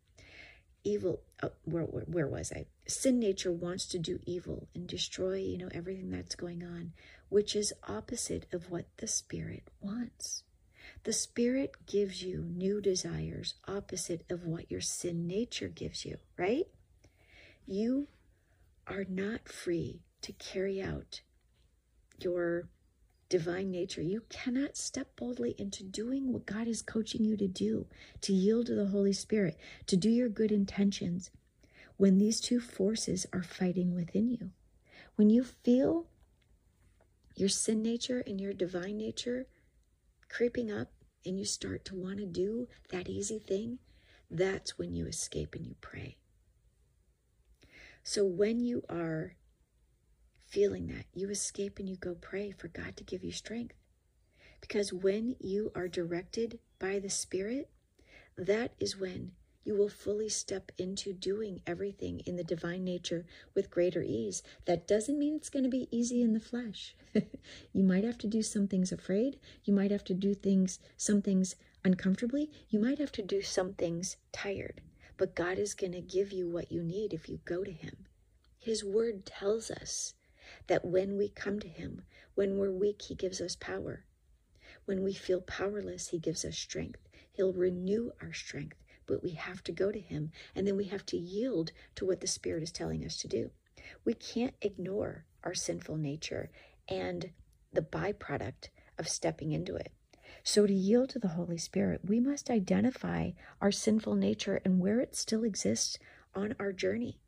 Evil. 0.84 1.22
Oh, 1.42 1.52
where, 1.66 1.84
where 1.84 2.04
where 2.06 2.28
was 2.28 2.52
I? 2.52 2.68
Sin 2.88 3.20
nature 3.20 3.52
wants 3.52 3.86
to 3.88 4.00
do 4.00 4.20
evil 4.26 4.68
and 4.76 4.88
destroy, 4.88 5.38
you 5.38 5.58
know, 5.58 5.70
everything 5.74 6.12
that's 6.12 6.36
going 6.36 6.64
on, 6.64 6.94
which 7.30 7.56
is 7.56 7.74
opposite 7.88 8.46
of 8.54 8.70
what 8.70 8.86
the 8.98 9.08
spirit 9.08 9.64
wants. 9.82 10.44
The 11.04 11.14
spirit 11.14 11.76
gives 11.86 12.24
you 12.24 12.42
new 12.42 12.82
desires, 12.82 13.56
opposite 13.68 14.24
of 14.30 14.46
what 14.46 14.72
your 14.72 14.82
sin 14.82 15.28
nature 15.28 15.68
gives 15.68 16.06
you, 16.06 16.18
right? 16.38 16.68
You 17.66 18.08
are 18.88 19.06
not 19.08 19.50
free 19.50 20.02
to 20.22 20.32
carry 20.34 20.82
out 20.82 21.22
your 22.20 22.70
divine 23.30 23.72
nature. 23.72 24.02
You 24.02 24.24
cannot 24.30 24.78
step 24.78 25.16
boldly 25.16 25.56
into 25.58 25.84
doing 25.84 26.32
what 26.32 26.46
God 26.46 26.68
is 26.68 26.82
coaching 26.82 27.24
you 27.24 27.36
to 27.38 27.48
do, 27.48 27.88
to 28.22 28.34
yield 28.34 28.68
to 28.68 28.76
the 28.76 28.88
Holy 28.88 29.14
Spirit, 29.14 29.58
to 29.88 29.98
do 29.98 30.10
your 30.10 30.30
good 30.30 30.52
intentions 30.52 31.32
when 31.98 32.18
these 32.18 32.40
two 32.40 32.60
forces 32.60 33.26
are 33.34 33.44
fighting 33.44 33.96
within 33.96 34.30
you. 34.30 34.52
When 35.16 35.30
you 35.30 35.44
feel 35.44 36.08
your 37.36 37.50
sin 37.50 37.82
nature 37.82 38.24
and 38.26 38.40
your 38.40 38.54
divine 38.54 38.98
nature 38.98 39.48
creeping 40.30 40.72
up 40.72 40.92
and 41.26 41.40
you 41.40 41.46
start 41.46 41.86
to 41.86 41.96
want 41.96 42.18
to 42.20 42.26
do 42.26 42.68
that 42.90 43.10
easy 43.10 43.40
thing, 43.40 43.80
that's 44.30 44.78
when 44.78 44.94
you 44.94 45.06
escape 45.08 45.56
and 45.56 45.66
you 45.66 45.76
pray. 45.82 46.18
So 48.04 48.24
when 48.26 48.60
you 48.60 48.84
are 48.90 49.36
feeling 50.56 50.88
that, 50.88 51.04
you 51.14 51.30
escape 51.30 51.80
and 51.80 51.90
you 51.90 51.98
go 51.98 52.16
pray 52.16 52.50
for 52.50 52.70
God 52.70 52.96
to 52.96 53.04
give 53.04 53.26
you 53.26 53.34
strength. 53.34 53.76
Because 54.62 54.94
when 54.94 55.36
you 55.42 55.70
are 55.76 55.90
directed 55.90 56.60
by 56.80 56.98
the 56.98 57.10
Spirit, 57.10 57.70
that 58.38 58.72
is 58.80 58.98
when 58.98 59.34
you 59.66 59.76
will 59.76 59.90
fully 59.90 60.30
step 60.30 60.72
into 60.78 61.12
doing 61.12 61.60
everything 61.68 62.22
in 62.26 62.38
the 62.38 62.44
divine 62.46 62.86
nature 62.86 63.26
with 63.54 63.70
greater 63.70 64.02
ease. 64.02 64.44
That 64.64 64.88
doesn't 64.88 65.20
mean 65.20 65.36
it's 65.36 65.50
going 65.50 65.66
to 65.66 65.70
be 65.70 65.90
easy 65.92 66.22
in 66.22 66.32
the 66.32 66.40
flesh. 66.40 66.96
you 67.74 67.84
might 67.84 68.06
have 68.06 68.18
to 68.20 68.28
do 68.28 68.42
some 68.42 68.70
things 68.70 68.94
afraid. 68.94 69.38
You 69.66 69.74
might 69.74 69.92
have 69.92 70.06
to 70.06 70.14
do 70.14 70.34
things, 70.34 70.80
some 70.96 71.22
things 71.22 71.58
uncomfortably. 71.84 72.50
You 72.70 72.80
might 72.80 73.00
have 73.00 73.12
to 73.14 73.22
do 73.22 73.42
some 73.42 73.74
things 73.74 74.16
tired. 74.32 74.80
But 75.18 75.36
God 75.36 75.60
is 75.60 75.74
going 75.74 75.92
to 75.92 76.02
give 76.02 76.32
you 76.32 76.48
what 76.48 76.72
you 76.72 76.82
need 76.82 77.12
if 77.12 77.28
you 77.28 77.40
go 77.44 77.66
to 77.66 77.72
Him. 77.74 78.06
His 78.58 78.86
word 78.86 79.26
tells 79.26 79.70
us 79.70 80.14
that 80.68 80.86
when 80.86 81.18
we 81.18 81.30
come 81.30 81.60
to 81.60 81.68
Him, 81.68 82.04
when 82.36 82.58
we're 82.58 82.72
weak, 82.72 83.04
He 83.04 83.16
gives 83.16 83.42
us 83.42 83.56
power. 83.56 84.06
When 84.86 85.04
we 85.04 85.14
feel 85.14 85.42
powerless, 85.42 86.10
He 86.10 86.20
gives 86.20 86.46
us 86.46 86.58
strength. 86.58 87.00
He'll 87.32 87.54
renew 87.54 88.12
our 88.22 88.34
strength, 88.34 88.78
but 89.08 89.24
we 89.24 89.32
have 89.32 89.64
to 89.66 89.72
go 89.72 89.92
to 89.92 90.00
Him 90.00 90.32
and 90.56 90.66
then 90.66 90.78
we 90.78 90.86
have 90.86 91.06
to 91.08 91.18
yield 91.18 91.72
to 91.96 92.06
what 92.06 92.22
the 92.22 92.28
Spirit 92.28 92.64
is 92.64 92.72
telling 92.72 93.04
us 93.04 93.18
to 93.18 93.28
do. 93.28 93.52
We 94.04 94.14
can't 94.14 94.56
ignore 94.62 95.26
our 95.44 95.54
sinful 95.54 95.98
nature 95.98 96.50
and 96.88 97.32
the 97.72 97.82
byproduct 97.82 98.70
of 98.98 99.08
stepping 99.08 99.52
into 99.52 99.76
it. 99.76 99.92
So, 100.44 100.66
to 100.66 100.74
yield 100.74 101.10
to 101.10 101.20
the 101.20 101.30
Holy 101.30 101.58
Spirit, 101.58 102.02
we 102.06 102.20
must 102.20 102.50
identify 102.50 103.32
our 103.62 103.72
sinful 103.72 104.16
nature 104.16 104.62
and 104.64 104.80
where 104.80 105.00
it 105.00 105.16
still 105.16 105.44
exists 105.44 105.98
on 106.34 106.56
our 106.60 106.72
journey. 106.72 107.20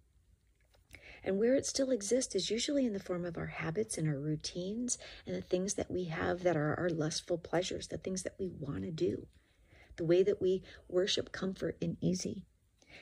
And 1.28 1.40
where 1.40 1.56
it 1.56 1.66
still 1.66 1.92
exists 1.92 2.36
is 2.36 2.50
usually 2.50 2.86
in 2.86 2.94
the 2.94 3.02
form 3.02 3.26
of 3.26 3.38
our 3.38 3.48
habits 3.48 3.98
and 3.98 4.08
our 4.08 4.18
routines 4.18 4.98
and 5.26 5.36
the 5.36 5.42
things 5.42 5.74
that 5.74 5.92
we 5.92 6.06
have 6.06 6.44
that 6.44 6.56
are 6.56 6.74
our 6.76 6.90
lustful 6.90 7.38
pleasures, 7.38 7.90
the 7.90 7.98
things 7.98 8.24
that 8.24 8.36
we 8.40 8.48
want 8.48 8.84
to 8.84 8.92
do, 8.92 9.28
the 9.98 10.06
way 10.06 10.24
that 10.24 10.42
we 10.42 10.64
worship 10.88 11.34
comfort 11.34 11.76
and 11.82 11.98
easy. 12.00 12.46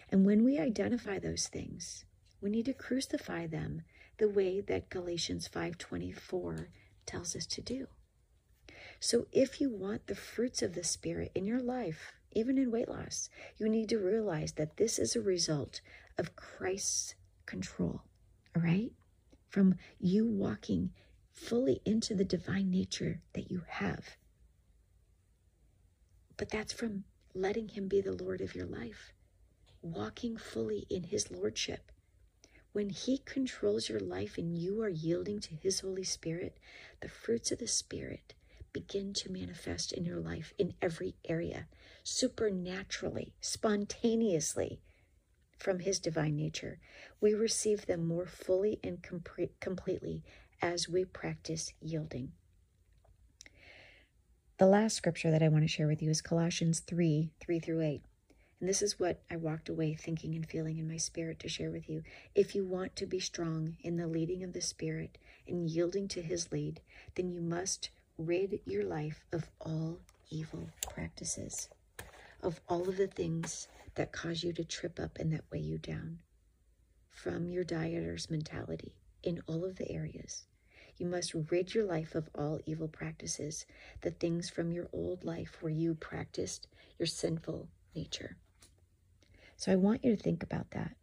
And 0.09 0.25
when 0.25 0.43
we 0.43 0.57
identify 0.57 1.19
those 1.19 1.47
things, 1.47 2.03
we 2.41 2.49
need 2.49 2.65
to 2.65 2.73
crucify 2.73 3.45
them 3.45 3.83
the 4.17 4.27
way 4.27 4.59
that 4.59 4.89
Galatians 4.89 5.47
5:24 5.47 6.69
tells 7.05 7.35
us 7.35 7.45
to 7.45 7.61
do. 7.61 7.89
So 8.99 9.27
if 9.31 9.61
you 9.61 9.69
want 9.69 10.07
the 10.07 10.15
fruits 10.15 10.63
of 10.63 10.73
the 10.73 10.83
spirit 10.83 11.31
in 11.35 11.45
your 11.45 11.61
life, 11.61 12.15
even 12.31 12.57
in 12.57 12.71
weight 12.71 12.89
loss, 12.89 13.29
you 13.57 13.69
need 13.69 13.88
to 13.89 13.99
realize 13.99 14.53
that 14.53 14.77
this 14.77 14.97
is 14.97 15.15
a 15.15 15.21
result 15.21 15.81
of 16.17 16.35
Christ's 16.35 17.13
control 17.45 18.01
all 18.55 18.61
right? 18.61 18.91
From 19.49 19.75
you 19.99 20.25
walking 20.25 20.91
fully 21.31 21.81
into 21.85 22.15
the 22.15 22.25
divine 22.25 22.71
nature 22.71 23.21
that 23.33 23.51
you 23.51 23.63
have. 23.67 24.17
But 26.37 26.49
that's 26.49 26.73
from 26.73 27.03
letting 27.33 27.69
Him 27.69 27.87
be 27.87 28.01
the 28.01 28.13
Lord 28.13 28.41
of 28.41 28.55
your 28.55 28.65
life, 28.65 29.13
walking 29.81 30.37
fully 30.37 30.85
in 30.89 31.03
His 31.03 31.31
Lordship. 31.31 31.91
When 32.71 32.89
He 32.89 33.19
controls 33.19 33.89
your 33.89 33.99
life 33.99 34.37
and 34.37 34.57
you 34.57 34.81
are 34.81 34.89
yielding 34.89 35.39
to 35.41 35.55
His 35.55 35.81
Holy 35.81 36.03
Spirit, 36.03 36.57
the 37.01 37.09
fruits 37.09 37.51
of 37.51 37.59
the 37.59 37.67
Spirit 37.67 38.33
begin 38.73 39.13
to 39.13 39.31
manifest 39.31 39.93
in 39.93 40.03
your 40.03 40.19
life 40.19 40.53
in 40.57 40.73
every 40.81 41.15
area, 41.23 41.67
supernaturally, 42.03 43.33
spontaneously 43.39 44.81
from 45.57 45.79
his 45.79 45.99
divine 45.99 46.35
nature. 46.35 46.79
We 47.21 47.33
receive 47.33 47.85
them 47.85 48.07
more 48.07 48.25
fully 48.25 48.79
and 48.83 49.01
com- 49.01 49.23
completely 49.59 50.23
as 50.61 50.89
we 50.89 51.05
practice 51.05 51.73
yielding. 51.81 52.31
The 54.57 54.67
last 54.67 54.95
scripture 54.95 55.31
that 55.31 55.43
I 55.43 55.49
want 55.49 55.63
to 55.63 55.67
share 55.67 55.87
with 55.87 56.01
you 56.01 56.09
is 56.09 56.21
Colossians 56.21 56.79
3 56.79 57.31
3 57.39 57.59
through 57.59 57.81
8. 57.81 58.01
And 58.59 58.69
this 58.69 58.81
is 58.81 58.99
what 58.99 59.21
I 59.29 59.35
walked 59.35 59.67
away 59.67 59.93
thinking 59.95 60.33
and 60.33 60.47
feeling 60.47 60.77
in 60.77 60.87
my 60.87 60.97
spirit 60.97 61.39
to 61.39 61.49
share 61.49 61.71
with 61.71 61.89
you. 61.89 62.03
If 62.33 62.55
you 62.55 62.63
want 62.63 62.95
to 62.95 63.05
be 63.05 63.19
strong 63.19 63.75
in 63.81 63.97
the 63.97 64.07
leading 64.07 64.43
of 64.43 64.53
the 64.53 64.61
Spirit 64.61 65.17
and 65.47 65.69
yielding 65.69 66.07
to 66.09 66.21
His 66.21 66.51
lead, 66.51 66.79
then 67.15 67.29
you 67.29 67.41
must 67.41 67.89
rid 68.17 68.61
your 68.65 68.83
life 68.83 69.25
of 69.33 69.49
all 69.59 69.99
evil 70.29 70.69
practices, 70.89 71.69
of 72.41 72.61
all 72.69 72.87
of 72.87 72.95
the 72.95 73.07
things 73.07 73.67
that 73.95 74.12
cause 74.12 74.43
you 74.43 74.53
to 74.53 74.63
trip 74.63 74.99
up 74.99 75.17
and 75.17 75.34
that 75.34 75.45
weigh 75.51 75.60
you 75.60 75.77
down 75.77 76.19
from 77.10 77.49
your 77.49 77.63
dieter's 77.63 78.29
mentality 78.29 78.95
in 79.23 79.41
all 79.47 79.63
of 79.63 79.77
the 79.77 79.89
areas. 79.91 80.45
You 80.98 81.08
must 81.08 81.33
rid 81.33 81.73
your 81.73 81.85
life 81.85 82.15
of 82.15 82.29
all 82.35 82.60
evil 82.65 82.87
practices, 82.87 83.65
the 84.02 84.12
things 84.12 84.50
from 84.50 84.71
your 84.71 84.87
old 84.93 85.23
life 85.25 85.58
where 85.62 85.71
you 85.71 85.93
practiced 85.93 86.67
your 86.98 87.08
sinful 87.08 87.69
nature. 87.93 88.37
So 89.58 89.71
I 89.71 89.75
want 89.75 90.04
you 90.04 90.15
to 90.15 90.21
think 90.21 90.43
about 90.43 90.71
that. 90.71 90.96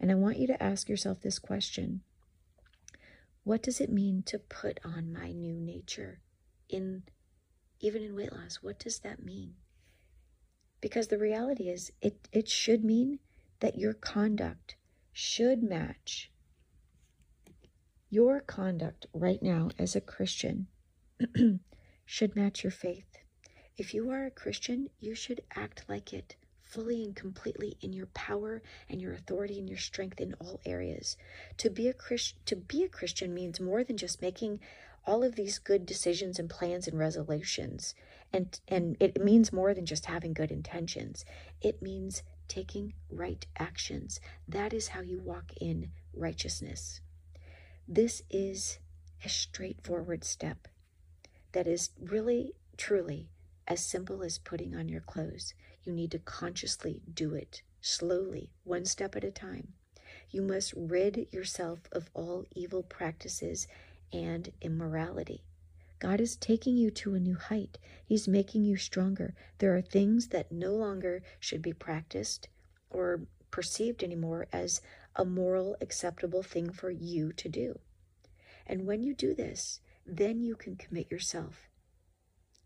And 0.00 0.10
I 0.10 0.14
want 0.14 0.38
you 0.38 0.46
to 0.48 0.62
ask 0.62 0.88
yourself 0.88 1.20
this 1.20 1.38
question 1.38 2.02
What 3.44 3.62
does 3.62 3.80
it 3.80 3.90
mean 3.90 4.22
to 4.24 4.38
put 4.38 4.80
on 4.84 5.12
my 5.12 5.32
new 5.32 5.54
nature 5.54 6.20
in 6.68 7.04
even 7.80 8.02
in 8.02 8.14
weight 8.14 8.32
loss? 8.32 8.56
What 8.62 8.78
does 8.78 9.00
that 9.00 9.24
mean? 9.24 9.54
Because 10.82 11.08
the 11.08 11.16
reality 11.16 11.70
is, 11.70 11.90
it, 12.02 12.28
it 12.32 12.48
should 12.48 12.84
mean 12.84 13.20
that 13.60 13.78
your 13.78 13.94
conduct 13.94 14.76
should 15.12 15.62
match 15.62 16.30
your 18.10 18.40
conduct 18.40 19.06
right 19.14 19.42
now 19.42 19.70
as 19.78 19.96
a 19.96 20.00
Christian 20.02 20.66
should 22.04 22.36
match 22.36 22.62
your 22.62 22.70
faith. 22.70 23.06
If 23.78 23.94
you 23.94 24.10
are 24.10 24.26
a 24.26 24.30
Christian, 24.30 24.90
you 25.00 25.14
should 25.14 25.40
act 25.54 25.84
like 25.88 26.12
it 26.12 26.36
fully 26.62 27.04
and 27.04 27.14
completely 27.14 27.76
in 27.80 27.92
your 27.92 28.06
power 28.06 28.62
and 28.88 29.00
your 29.00 29.12
authority 29.12 29.58
and 29.58 29.68
your 29.68 29.78
strength 29.78 30.20
in 30.20 30.34
all 30.40 30.60
areas. 30.66 31.16
To 31.58 31.70
be 31.70 31.88
a 31.88 31.94
Christ, 31.94 32.34
to 32.46 32.56
be 32.56 32.82
a 32.82 32.88
Christian 32.88 33.32
means 33.32 33.60
more 33.60 33.84
than 33.84 33.96
just 33.96 34.20
making 34.20 34.60
all 35.06 35.22
of 35.22 35.36
these 35.36 35.58
good 35.58 35.86
decisions 35.86 36.38
and 36.38 36.50
plans 36.50 36.86
and 36.88 36.98
resolutions. 36.98 37.94
And 38.32 38.58
and 38.68 38.96
it 38.98 39.22
means 39.22 39.52
more 39.52 39.74
than 39.74 39.86
just 39.86 40.06
having 40.06 40.32
good 40.32 40.50
intentions. 40.50 41.24
It 41.60 41.82
means 41.82 42.22
taking 42.48 42.94
right 43.10 43.46
actions. 43.58 44.20
That 44.48 44.72
is 44.72 44.88
how 44.88 45.00
you 45.00 45.18
walk 45.18 45.52
in 45.60 45.90
righteousness. 46.14 47.00
This 47.86 48.22
is 48.30 48.78
a 49.24 49.28
straightforward 49.28 50.24
step 50.24 50.68
that 51.52 51.66
is 51.66 51.90
really, 52.00 52.52
truly 52.76 53.28
as 53.66 53.84
simple 53.84 54.22
as 54.22 54.38
putting 54.38 54.74
on 54.74 54.88
your 54.88 55.00
clothes. 55.00 55.54
You 55.84 55.92
need 55.92 56.10
to 56.12 56.18
consciously 56.18 57.02
do 57.12 57.34
it, 57.34 57.62
slowly, 57.80 58.50
one 58.64 58.84
step 58.84 59.16
at 59.16 59.24
a 59.24 59.30
time. 59.30 59.74
You 60.30 60.42
must 60.42 60.72
rid 60.76 61.28
yourself 61.30 61.80
of 61.92 62.10
all 62.14 62.44
evil 62.54 62.82
practices 62.82 63.66
and 64.12 64.50
immorality. 64.60 65.44
God 66.02 66.20
is 66.20 66.34
taking 66.34 66.76
you 66.76 66.90
to 66.90 67.14
a 67.14 67.20
new 67.20 67.36
height. 67.36 67.78
He's 68.04 68.26
making 68.26 68.64
you 68.64 68.76
stronger. 68.76 69.36
There 69.58 69.76
are 69.76 69.80
things 69.80 70.30
that 70.30 70.50
no 70.50 70.74
longer 70.74 71.22
should 71.38 71.62
be 71.62 71.72
practiced 71.72 72.48
or 72.90 73.20
perceived 73.52 74.02
anymore 74.02 74.48
as 74.52 74.80
a 75.14 75.24
moral, 75.24 75.76
acceptable 75.80 76.42
thing 76.42 76.72
for 76.72 76.90
you 76.90 77.32
to 77.34 77.48
do. 77.48 77.78
And 78.66 78.84
when 78.84 79.04
you 79.04 79.14
do 79.14 79.32
this, 79.32 79.80
then 80.04 80.42
you 80.42 80.56
can 80.56 80.74
commit 80.74 81.08
yourself 81.08 81.68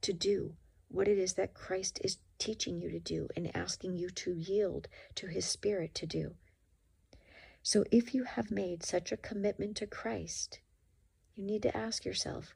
to 0.01 0.15
do 0.15 0.55
what 0.89 1.07
it 1.07 1.19
is 1.19 1.35
that 1.35 1.53
Christ 1.53 2.01
is 2.03 2.17
teaching 2.39 2.81
you 2.81 2.91
to 2.91 2.99
do 2.99 3.29
and 3.37 3.55
asking 3.55 3.99
you 3.99 4.09
to 4.09 4.33
yield 4.33 4.89
to 5.17 5.27
his 5.27 5.45
spirit 5.45 5.95
to 5.97 6.07
do. 6.07 6.37
So 7.63 7.85
if 7.91 8.15
you 8.15 8.25
have 8.25 8.51
made 8.51 8.83
such 8.83 9.13
a 9.13 9.19
commitment 9.19 9.77
to 9.77 9.87
Christ, 9.87 10.61
you 11.35 11.45
need 11.45 11.61
to 11.65 11.77
ask 11.77 12.07
yourself, 12.07 12.55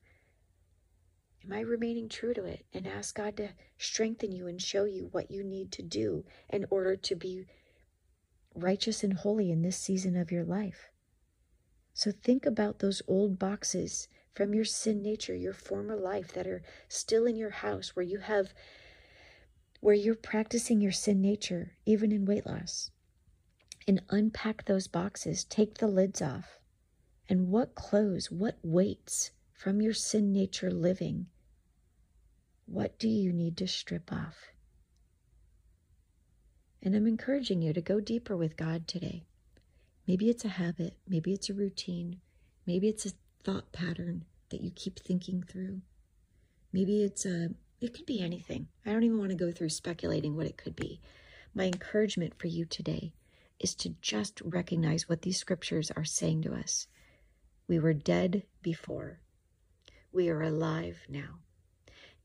Am 1.45 1.53
I 1.53 1.61
remaining 1.61 2.09
true 2.09 2.35
to 2.35 2.45
it? 2.45 2.67
And 2.73 2.87
ask 2.87 3.15
God 3.15 3.37
to 3.39 3.51
strengthen 3.79 4.33
you 4.33 4.47
and 4.47 4.61
show 4.61 4.85
you 4.85 5.09
what 5.11 5.31
you 5.31 5.43
need 5.43 5.73
to 5.73 5.83
do 5.83 6.25
in 6.51 6.67
order 6.71 6.97
to 6.97 7.15
be 7.15 7.47
righteous 8.55 9.03
and 9.03 9.15
holy 9.15 9.51
in 9.51 9.63
this 9.63 9.77
season 9.77 10.17
of 10.17 10.31
your 10.31 10.45
life. 10.45 10.91
So 11.95 12.13
think 12.13 12.47
about 12.47 12.79
those 12.79 13.03
old 13.09 13.39
boxes 13.39 14.09
from 14.35 14.55
your 14.55 14.65
sin 14.65 15.03
nature, 15.03 15.35
your 15.35 15.53
former 15.53 15.97
life 15.97 16.33
that 16.35 16.47
are 16.47 16.63
still 16.89 17.27
in 17.27 17.37
your 17.37 17.51
house 17.51 17.97
where 17.97 18.05
you 18.05 18.19
have 18.19 18.53
where 19.81 19.95
you're 19.95 20.15
practicing 20.15 20.81
your 20.81 20.93
sin 20.93 21.23
nature 21.23 21.73
even 21.87 22.13
in 22.13 22.27
weight 22.27 22.47
loss. 22.47 22.91
And 23.89 24.03
unpack 24.11 24.67
those 24.67 24.87
boxes, 24.89 25.45
take 25.45 25.79
the 25.79 25.87
lids 25.87 26.21
off. 26.21 26.61
And 27.29 27.49
what 27.49 27.75
clothes, 27.75 28.31
what 28.31 28.59
weights 28.63 29.31
from 29.61 29.83
your 29.83 29.93
sin 29.93 30.33
nature 30.33 30.71
living, 30.71 31.27
what 32.65 32.99
do 32.99 33.07
you 33.07 33.31
need 33.31 33.59
to 33.59 33.69
strip 33.69 34.11
off? 34.11 34.53
And 36.83 36.97
I'm 36.97 37.07
encouraging 37.07 37.61
you 37.61 37.75
to 37.75 37.83
go 37.83 38.01
deeper 38.01 38.39
with 38.39 38.57
God 38.57 38.89
today. 38.89 39.27
Maybe 40.09 40.31
it's 40.31 40.47
a 40.47 40.49
habit, 40.49 40.97
maybe 41.07 41.35
it's 41.35 41.51
a 41.51 41.55
routine, 41.55 42.21
maybe 42.67 42.89
it's 42.89 43.05
a 43.05 43.13
thought 43.45 43.71
pattern 43.71 44.25
that 44.49 44.63
you 44.63 44.71
keep 44.71 44.99
thinking 44.99 45.43
through. 45.43 45.83
Maybe 46.73 47.03
it's 47.03 47.27
a, 47.27 47.51
it 47.83 47.93
could 47.93 48.07
be 48.07 48.23
anything. 48.23 48.69
I 48.87 48.93
don't 48.93 49.05
even 49.05 49.19
want 49.19 49.29
to 49.29 49.37
go 49.37 49.53
through 49.53 49.69
speculating 49.69 50.39
what 50.39 50.47
it 50.47 50.57
could 50.57 50.75
be. 50.75 51.03
My 51.55 51.65
encouragement 51.65 52.33
for 52.39 52.47
you 52.47 52.65
today 52.65 53.13
is 53.59 53.75
to 53.75 53.91
just 54.01 54.41
recognize 54.41 55.07
what 55.07 55.21
these 55.21 55.39
scriptures 55.39 55.91
are 55.95 56.05
saying 56.07 56.41
to 56.45 56.55
us. 56.55 56.87
We 57.69 57.79
were 57.79 57.93
dead 57.93 58.45
before, 58.63 59.21
we 60.13 60.29
are 60.29 60.43
alive 60.43 61.07
now. 61.09 61.39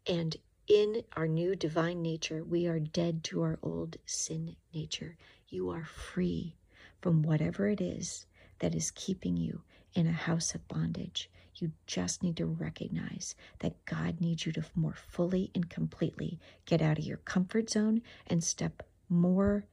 And 0.08 0.36
in 0.68 1.04
our 1.14 1.28
new 1.28 1.56
divine 1.56 2.02
nature, 2.02 2.44
we 2.44 2.66
are 2.66 2.80
dead 2.80 3.24
to 3.26 3.44
our 3.44 3.60
old 3.62 3.98
sin 4.06 4.56
nature. 4.74 5.18
You 5.48 5.70
are 5.70 5.86
free 5.86 6.56
from 7.02 7.22
whatever 7.22 7.68
it 7.68 7.82
is 7.82 8.26
that 8.60 8.74
is 8.74 8.92
keeping 8.92 9.38
you 9.38 9.62
in 9.94 10.08
a 10.08 10.12
house 10.12 10.56
of 10.56 10.68
bondage. 10.68 11.30
You 11.56 11.72
just 11.86 12.24
need 12.24 12.38
to 12.38 12.46
recognize 12.46 13.36
that 13.60 13.86
God 13.86 14.20
needs 14.20 14.46
you 14.46 14.52
to 14.54 14.64
more 14.76 14.96
fully 14.96 15.52
and 15.54 15.70
completely 15.70 16.40
get 16.66 16.82
out 16.82 16.98
of 16.98 17.06
your 17.06 17.18
comfort 17.18 17.70
zone 17.70 18.02
and 18.28 18.44
step 18.44 18.84
more 19.08 19.66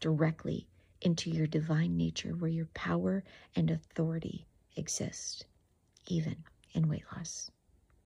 directly 0.00 0.68
into 1.02 1.30
your 1.30 1.46
divine 1.46 1.96
nature 1.96 2.30
where 2.30 2.50
your 2.50 2.66
power 2.66 3.24
and 3.54 3.70
authority 3.70 4.46
exist, 4.76 5.46
even 6.06 6.36
in 6.72 6.88
weight 6.88 7.04
loss. 7.14 7.50